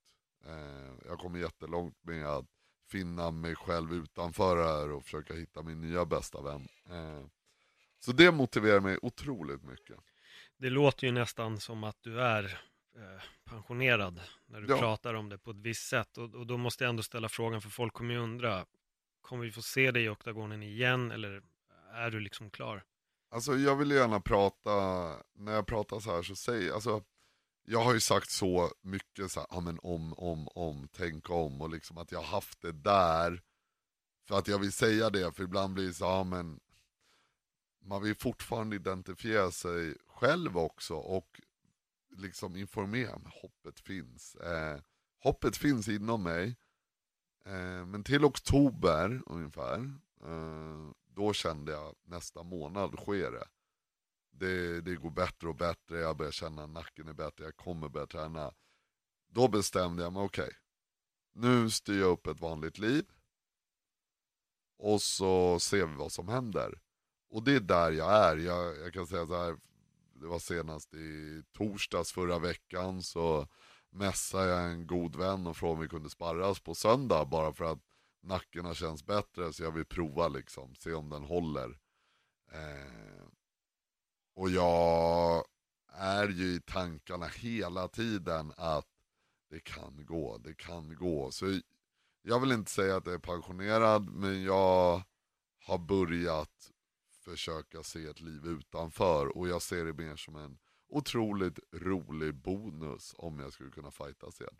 [0.45, 2.47] Eh, jag har kommit jättelångt med att
[2.89, 6.69] finna mig själv utanför det här och försöka hitta min nya bästa vän.
[6.91, 7.27] Eh,
[8.01, 9.97] så det motiverar mig otroligt mycket.
[10.57, 12.61] Det låter ju nästan som att du är
[13.45, 14.79] pensionerad när du ja.
[14.79, 16.19] pratar om det på ett visst sätt.
[16.19, 18.67] Och, och, då måste jag ändå ställa frågan, för folk kommer ju undra,
[19.21, 21.43] kommer vi få se dig i oktagonen igen eller
[21.93, 22.85] är du liksom klar?
[23.31, 24.71] Alltså jag vill gärna prata,
[25.35, 27.05] när jag pratar så här så säger, alltså
[27.65, 31.61] jag har ju sagt så mycket så här, ja men om, om, om, tänk om
[31.61, 33.43] och liksom att jag har haft det där
[34.29, 36.61] för att jag vill säga det, för ibland blir det så, ja men
[37.85, 41.41] man vill fortfarande identifiera sig själv också och
[42.11, 43.33] liksom informera mig.
[43.43, 44.35] hoppet finns.
[44.35, 44.81] Eh,
[45.23, 46.57] hoppet finns inom mig,
[47.45, 49.79] eh, men till oktober ungefär,
[50.25, 53.49] eh, då kände jag nästa månad sker det.
[54.31, 54.81] det.
[54.81, 58.07] Det går bättre och bättre, jag börjar känna att nacken är bättre, jag kommer börja
[58.07, 58.55] träna.
[59.29, 60.55] Då bestämde jag mig, okej, okay,
[61.33, 63.05] nu styr jag upp ett vanligt liv,
[64.79, 66.81] och så ser vi vad som händer.
[67.31, 68.37] Och det är där jag är.
[68.37, 69.57] Jag, jag kan säga så här,
[70.21, 73.49] det var senast i torsdags förra veckan så
[73.91, 77.65] mässade jag en god vän och frågade om vi kunde sparras på söndag bara för
[77.65, 77.79] att
[78.23, 81.79] nacken har känts bättre så jag vill prova liksom, se om den håller.
[82.53, 83.27] Eh,
[84.35, 85.45] och jag
[85.93, 88.87] är ju i tankarna hela tiden att
[89.51, 91.31] det kan gå, det kan gå.
[91.31, 91.61] Så
[92.23, 95.03] jag vill inte säga att jag är pensionerad, men jag
[95.65, 96.73] har börjat
[97.31, 100.59] försöka se ett liv utanför och jag ser det mer som en
[100.89, 104.57] otroligt rolig bonus om jag skulle kunna fightas igen.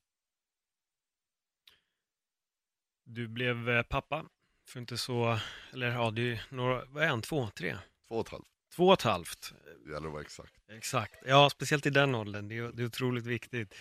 [3.05, 4.29] Du blev eh, pappa
[4.67, 5.39] för inte så,
[5.73, 7.79] eller ja, det är några, vad är han, två, tre?
[8.09, 8.49] Två och ett halvt.
[8.77, 9.55] Två och ett halvt.
[9.85, 10.55] Det gäller att vara exakt.
[10.69, 13.75] Exakt, ja speciellt i den åldern, det är, det är otroligt viktigt.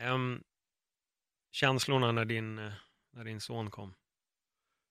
[0.00, 0.44] Um,
[1.50, 2.54] känslorna när din,
[3.12, 3.94] när din son kom?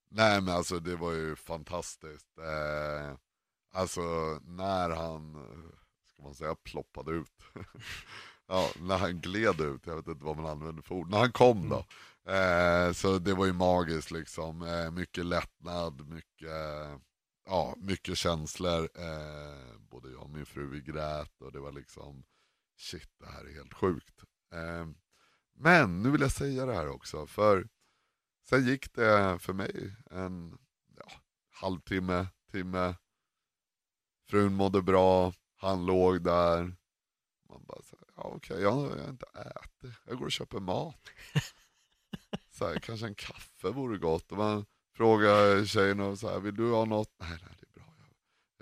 [0.09, 2.37] Nej men alltså det var ju fantastiskt.
[2.37, 3.17] Eh,
[3.72, 4.01] Alltså
[4.43, 5.34] när han,
[6.13, 7.43] ska man säga ploppade ut.
[8.47, 11.09] ja, när han gled ut, jag vet inte vad man använder för ord.
[11.09, 11.76] När han kom då.
[11.76, 11.86] Mm.
[12.26, 14.61] Eh, så det var ju magiskt liksom.
[14.61, 17.01] Eh, mycket lättnad, mycket,
[17.45, 18.89] ja, mycket känslor.
[18.95, 22.24] Eh, både jag och min fru vi grät och det var liksom,
[22.78, 24.24] shit det här är helt sjukt.
[24.53, 24.88] Eh,
[25.55, 27.67] men nu vill jag säga det här också, för
[28.49, 30.57] sen gick det för mig en
[30.97, 31.11] ja,
[31.51, 32.95] halvtimme, timme,
[34.32, 36.75] Frun mådde bra, han låg där.
[37.49, 40.32] Man bara, så här, ja okej, okay, jag, jag har inte ätit, jag går och
[40.32, 41.09] köper mat.
[42.49, 44.32] så här, kanske en kaffe vore gott.
[44.32, 44.65] Och man
[44.95, 47.15] frågar tjejen, och så här, vill du ha något?
[47.19, 47.93] Nej, nej det är bra.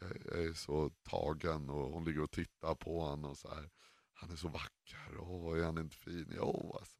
[0.02, 3.70] Jag, jag, är så tagen och hon ligger och tittar på honom och så här.
[4.14, 6.34] Han är så vacker, åh är han inte fin?
[6.36, 6.98] Jo, alltså.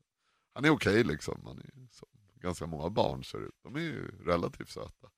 [0.54, 3.56] Han är okej okay, liksom, han är som ganska många barn ser ut.
[3.64, 5.10] De är ju relativt söta.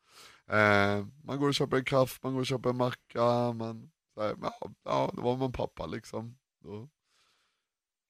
[0.52, 4.22] Eh, man går och köper en kaffe, man går och köper en macka, man, så
[4.22, 6.38] här, ja, ja, det var man pappa liksom.
[6.64, 6.90] Då.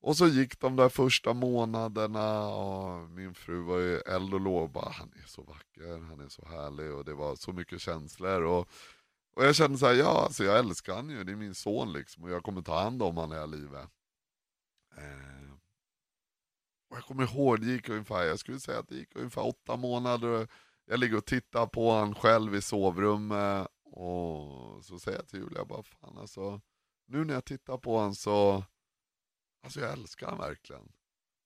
[0.02, 4.72] Och så gick de där första månaderna och min fru var ju eld och låg
[4.72, 8.42] bara, han är så vacker, han är så härlig och det var så mycket känslor.
[8.42, 8.70] Och,
[9.36, 11.94] och jag kände så här, ja alltså jag älskar han ju, det är min son
[11.94, 13.90] liksom och jag kommer ta hand om honom när jag livet.
[14.98, 15.52] Eh,
[16.90, 19.76] och jag kommer ihåg, det gick ungefär, jag skulle säga att det gick ungefär åtta
[19.76, 20.48] månader
[20.92, 25.66] jag ligger och tittar på honom själv i sovrummet och så säger jag till Julia
[25.66, 26.62] bara, fan alltså,
[27.08, 28.64] nu när jag tittar på honom så,
[29.64, 30.92] alltså jag älskar honom verkligen.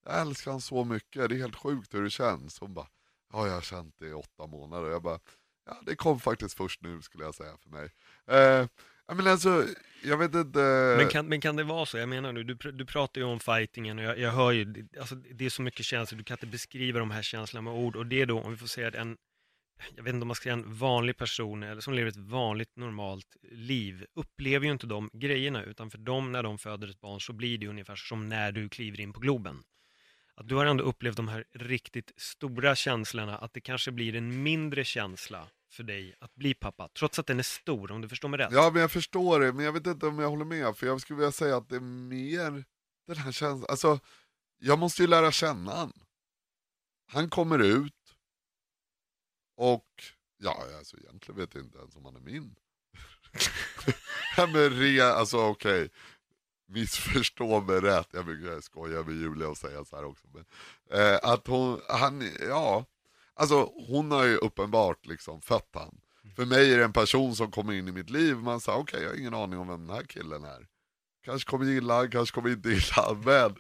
[0.05, 2.59] Jag älskar honom så mycket, det är helt sjukt hur det känns.
[2.59, 2.87] Hon bara,
[3.33, 4.89] ja jag har känt det i åtta månader.
[4.89, 5.19] Jag bara,
[5.65, 7.89] ja det kom faktiskt först nu skulle jag säga för mig.
[8.27, 8.67] Eh,
[9.15, 9.65] men alltså,
[10.03, 10.95] jag vet inte.
[10.97, 11.97] Men kan, men kan det vara så?
[11.97, 14.65] Jag menar nu, du, pr- du pratar ju om fightingen och jag, jag hör ju,
[14.65, 17.79] det- alltså, det är så mycket känslor, du kan inte beskriva de här känslorna med
[17.83, 19.17] ord och det är då, om vi får säga att en,
[19.95, 22.75] jag vet inte om man ska säga en vanlig person eller som lever ett vanligt
[22.75, 27.21] normalt liv, upplever ju inte de grejerna, utan för dem när de föder ett barn
[27.21, 29.63] så blir det ungefär som när du kliver in på Globen.
[30.35, 34.43] Att du har ändå upplevt de här riktigt stora känslorna, att det kanske blir en
[34.43, 38.29] mindre känsla för dig att bli pappa, trots att den är stor, om du förstår
[38.29, 38.49] mig rätt.
[38.51, 41.01] Ja men jag förstår det, men jag vet inte om jag håller med, för jag
[41.01, 42.63] skulle vilja säga att det är mer
[43.07, 43.99] den här känslan, alltså
[44.59, 45.93] jag måste ju lära känna han.
[47.07, 47.93] Han kommer ut,
[49.55, 50.03] och
[50.37, 52.55] ja, alltså egentligen vet jag inte ens om han är min.
[54.53, 55.89] Men re, alltså okej,
[56.65, 60.27] missförstå mig rätt, jag brukar skoja med Julia och säga så här också.
[60.33, 60.45] Men,
[60.99, 62.85] eh, att hon, han, ja,
[63.33, 66.01] alltså hon har ju uppenbart liksom fött han.
[66.35, 69.01] För mig är det en person som kommer in i mitt liv, man säger okej
[69.01, 70.67] jag har ingen aning om vem den här killen är.
[71.23, 73.55] Kanske kommer gilla, kanske kommer inte gilla, men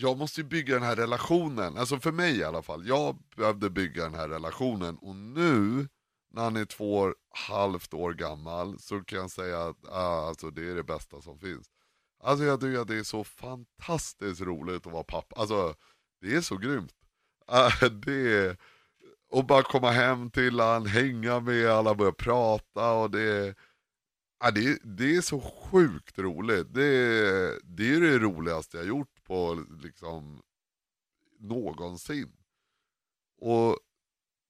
[0.00, 2.86] jag måste ju bygga den här relationen, alltså för mig i alla fall.
[2.86, 5.88] Jag behövde bygga den här relationen och nu
[6.30, 7.14] när han är två och ett
[7.48, 11.38] halvt år gammal så kan jag säga att ah, alltså, det är det bästa som
[11.38, 11.66] finns.
[12.20, 15.74] Alltså jag tycker att det är så fantastiskt roligt att vara pappa, alltså
[16.20, 16.94] det är så grymt.
[17.46, 18.56] Ah, det är,
[19.30, 23.54] och bara komma hem till han, hänga med alla, börja prata och det
[24.40, 26.74] Ja, ah, det, det är så sjukt roligt.
[26.74, 26.90] Det,
[27.64, 30.42] det är det roligaste jag gjort på liksom
[31.38, 32.32] någonsin.
[33.40, 33.78] Och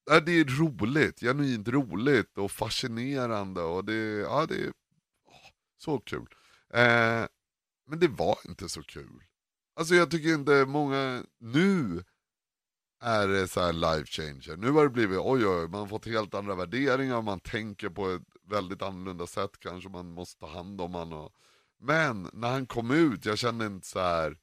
[0.05, 4.73] ja, det är roligt, genuint roligt och fascinerande och det, ja, det är
[5.25, 6.35] åh, så kul.
[6.73, 7.25] Eh,
[7.87, 9.23] men det var inte så kul.
[9.75, 12.03] Alltså jag tycker inte många, nu
[13.01, 14.57] är det så här life changer.
[14.57, 18.09] Nu har det blivit, oj oj, man har fått helt andra värderingar, man tänker på
[18.09, 21.29] ett väldigt annorlunda sätt kanske, man måste ta hand om honom.
[21.79, 24.37] Men när han kom ut, jag kände inte så här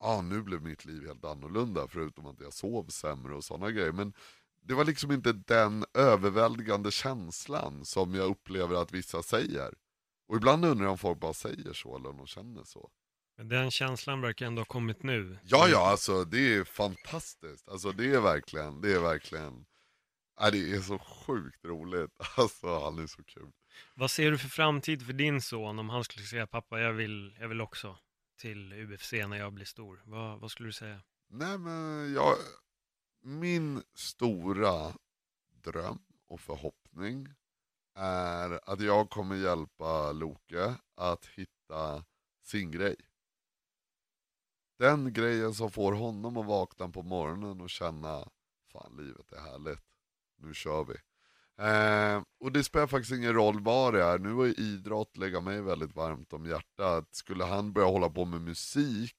[0.00, 3.70] ja ah, nu blev mitt liv helt annorlunda, förutom att jag sov sämre och sådana
[3.70, 3.92] grejer.
[3.92, 4.12] Men
[4.62, 9.74] det var liksom inte den överväldigande känslan som jag upplever att vissa säger.
[10.28, 12.90] Och ibland undrar jag om folk bara säger så, eller om de känner så.
[13.36, 15.38] Men den känslan verkar ändå ha kommit nu.
[15.42, 17.68] Ja, ja, alltså det är fantastiskt.
[17.68, 19.66] Alltså det är verkligen, det är verkligen,
[20.40, 22.10] ja, det är så sjukt roligt.
[22.36, 23.50] Alltså han är så kul.
[23.94, 27.36] Vad ser du för framtid för din son om han skulle säga pappa, jag vill,
[27.40, 27.98] jag vill också
[28.40, 30.02] till UFC när jag blir stor?
[30.04, 31.02] Vad, vad skulle du säga?
[31.28, 32.36] Nej men jag,
[33.20, 34.92] min stora
[35.50, 37.28] dröm och förhoppning
[37.94, 42.04] är att jag kommer hjälpa Loke att hitta
[42.42, 42.96] sin grej.
[44.78, 48.28] Den grejen som får honom att vakna på morgonen och känna,
[48.72, 49.84] fan livet är härligt,
[50.36, 50.94] nu kör vi.
[51.60, 55.44] Eh, och det spelar faktiskt ingen roll vad det är, nu har ju idrott legat
[55.44, 57.08] mig väldigt varmt om hjärtat.
[57.10, 59.16] Skulle han börja hålla på med musik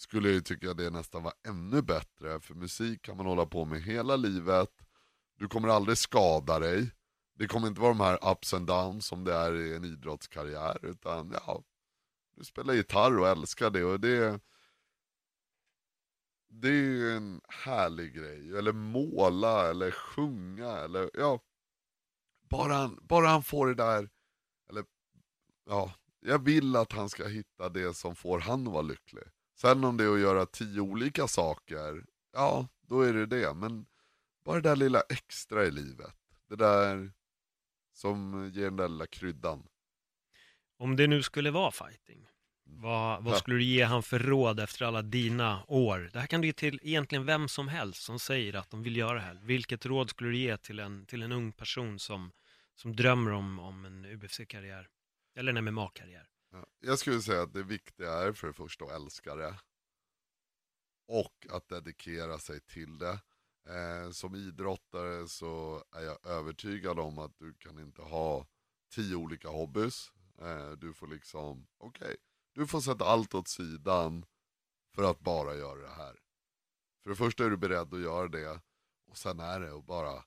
[0.00, 3.64] skulle jag ju tycka det nästan var ännu bättre, för musik kan man hålla på
[3.64, 4.70] med hela livet,
[5.38, 6.90] du kommer aldrig skada dig,
[7.34, 10.84] det kommer inte vara de här ups and downs som det är i en idrottskarriär,
[10.84, 11.62] utan ja,
[12.36, 13.84] du spelar gitarr och älskar det.
[13.84, 14.40] Och det
[16.52, 21.40] det är ju en härlig grej, eller måla eller sjunga eller ja,
[22.50, 24.08] bara han, bara han får det där,
[24.70, 24.84] eller
[25.66, 29.24] ja, jag vill att han ska hitta det som får han att vara lycklig.
[29.56, 33.86] Sen om det är att göra tio olika saker, ja då är det det, men
[34.44, 36.16] bara det där lilla extra i livet,
[36.48, 37.12] det där
[37.92, 39.66] som ger den där lilla kryddan.
[40.78, 42.29] Om det nu skulle vara fighting,
[42.76, 46.10] vad, vad skulle du ge han för råd efter alla dina år?
[46.12, 48.96] Det här kan du ge till egentligen vem som helst som säger att de vill
[48.96, 49.40] göra det här.
[49.42, 52.32] Vilket råd skulle du ge till en, till en ung person som,
[52.74, 54.88] som drömmer om, om en UFC-karriär?
[55.34, 56.28] Eller en MMA-karriär?
[56.52, 59.54] Ja, Jag skulle säga att det viktiga är för det första att älska det.
[61.08, 63.20] Och att dedikera sig till det.
[63.68, 68.46] Eh, som idrottare så är jag övertygad om att du kan inte ha
[68.94, 70.12] tio olika hobbys.
[70.40, 72.16] Eh, du får liksom, okej,
[72.60, 74.24] du får sätta allt åt sidan
[74.94, 76.16] för att bara göra det här.
[77.02, 78.60] För det första är du beredd att göra det.
[79.06, 80.24] Och sen är det att bara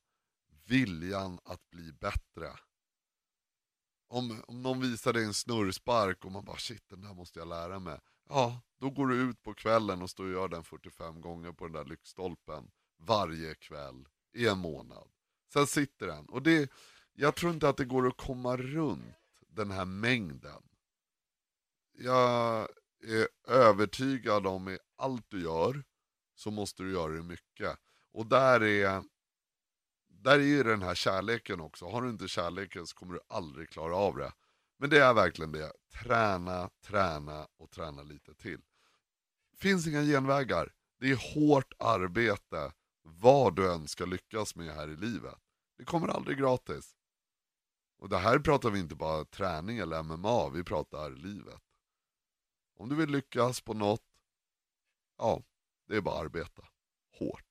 [0.65, 2.51] viljan att bli bättre
[4.07, 7.47] om, om någon visar dig en snurrspark och man bara shit den där måste jag
[7.47, 7.99] lära mig.
[8.29, 11.63] Ja, då går du ut på kvällen och står och gör den 45 gånger på
[11.63, 12.71] den där lyktstolpen.
[12.97, 15.07] Varje kväll i en månad.
[15.53, 16.25] Sen sitter den.
[16.25, 16.71] Och det,
[17.13, 19.15] jag tror inte att det går att komma runt
[19.47, 20.63] den här mängden.
[21.93, 22.67] Jag
[23.03, 25.83] är övertygad om i allt du gör
[26.35, 27.79] så måste du göra det mycket.
[28.11, 29.03] Och där är
[30.23, 31.89] där är ju den här kärleken också.
[31.89, 34.31] Har du inte kärleken så kommer du aldrig klara av det.
[34.77, 35.71] Men det är verkligen det.
[36.03, 38.61] Träna, träna och träna lite till.
[39.57, 40.73] Finns inga genvägar.
[40.99, 45.35] Det är hårt arbete vad du än ska lyckas med här i livet.
[45.77, 46.95] Det kommer aldrig gratis.
[47.97, 51.62] Och det här pratar vi inte bara träning eller MMA, vi pratar livet.
[52.77, 54.03] Om du vill lyckas på något,
[55.17, 55.41] ja,
[55.87, 56.61] det är bara att arbeta
[57.19, 57.43] hårt.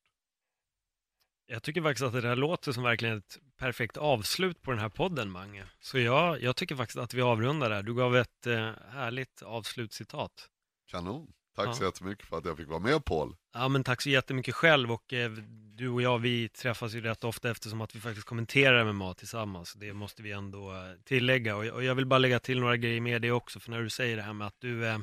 [1.47, 4.89] Jag tycker faktiskt att det där låter som verkligen ett perfekt avslut på den här
[4.89, 5.67] podden, Mange.
[5.81, 7.83] Så jag, jag tycker faktiskt att vi avrundar där.
[7.83, 10.49] Du gav ett eh, härligt avslutscitat.
[10.87, 11.33] Kanon.
[11.57, 11.73] Tack Ja.
[11.73, 13.37] så jättemycket för att jag fick vara med Paul.
[13.55, 15.31] Ja, men tack så jättemycket själv och eh,
[15.75, 19.19] du och jag, vi träffas ju rätt ofta eftersom att vi faktiskt kommenterar med mat
[19.19, 19.73] tillsammans.
[19.75, 23.01] Det måste vi ändå eh, tillägga och, och jag vill bara lägga till några grejer
[23.01, 24.99] med det också, för när du säger det här med att du eh,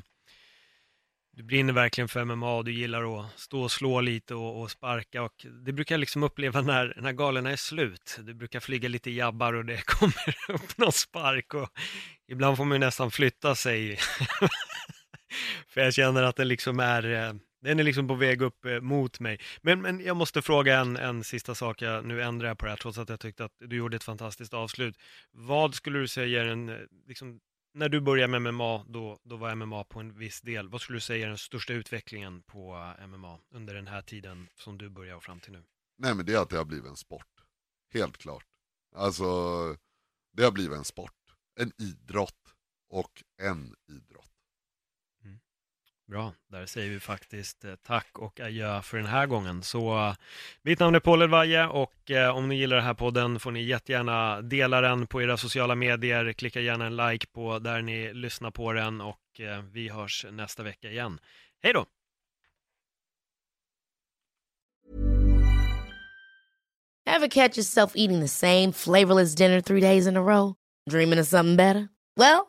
[1.39, 4.71] du brinner verkligen för MMA och du gillar att stå och slå lite och, och
[4.71, 8.19] sparka och det brukar jag liksom uppleva när, när galorna är slut.
[8.19, 11.69] Det brukar flyga lite jabbar och det kommer upp någon spark och
[12.27, 13.99] ibland får man ju nästan flytta sig.
[15.67, 18.81] för jag känner att den liksom är, eh, den är liksom på väg upp eh,
[18.81, 19.39] mot mig.
[19.61, 22.71] Men, men jag måste fråga en, en sista sak, jag, nu ändrar jag på det
[22.71, 24.97] här trots att jag tyckte att du gjorde ett fantastiskt avslut.
[25.31, 26.75] Vad skulle du säga är den, eh,
[27.07, 27.39] liksom,
[27.73, 30.69] när du började med MMA, då, då var MMA på en viss del.
[30.69, 34.77] Vad skulle du säga är den största utvecklingen på MMA under den här tiden som
[34.77, 35.63] du började och fram till nu?
[35.97, 37.27] Nej men det är att det har blivit en sport.
[37.93, 38.45] Helt klart.
[38.95, 39.25] Alltså,
[40.33, 41.13] det har blivit en sport.
[41.59, 42.35] En idrott.
[42.89, 44.28] Och en idrott.
[46.09, 49.63] Bra, där säger vi faktiskt eh, tack och adjö för den här gången.
[49.63, 50.15] Så eh,
[50.61, 53.63] mitt namn är Paul Elvaje och eh, om ni gillar den här podden får ni
[53.63, 56.33] jättegärna dela den på era sociala medier.
[56.33, 59.19] Klicka gärna en like på där ni lyssnar på den och
[59.71, 61.19] vi hörs nästa vecka igen.
[61.63, 61.85] Hej då!
[67.05, 70.55] Ever catch yourself eating the same flavorless dinner three days in a row?
[70.89, 71.87] Dreaming of something better?
[72.15, 72.48] Well,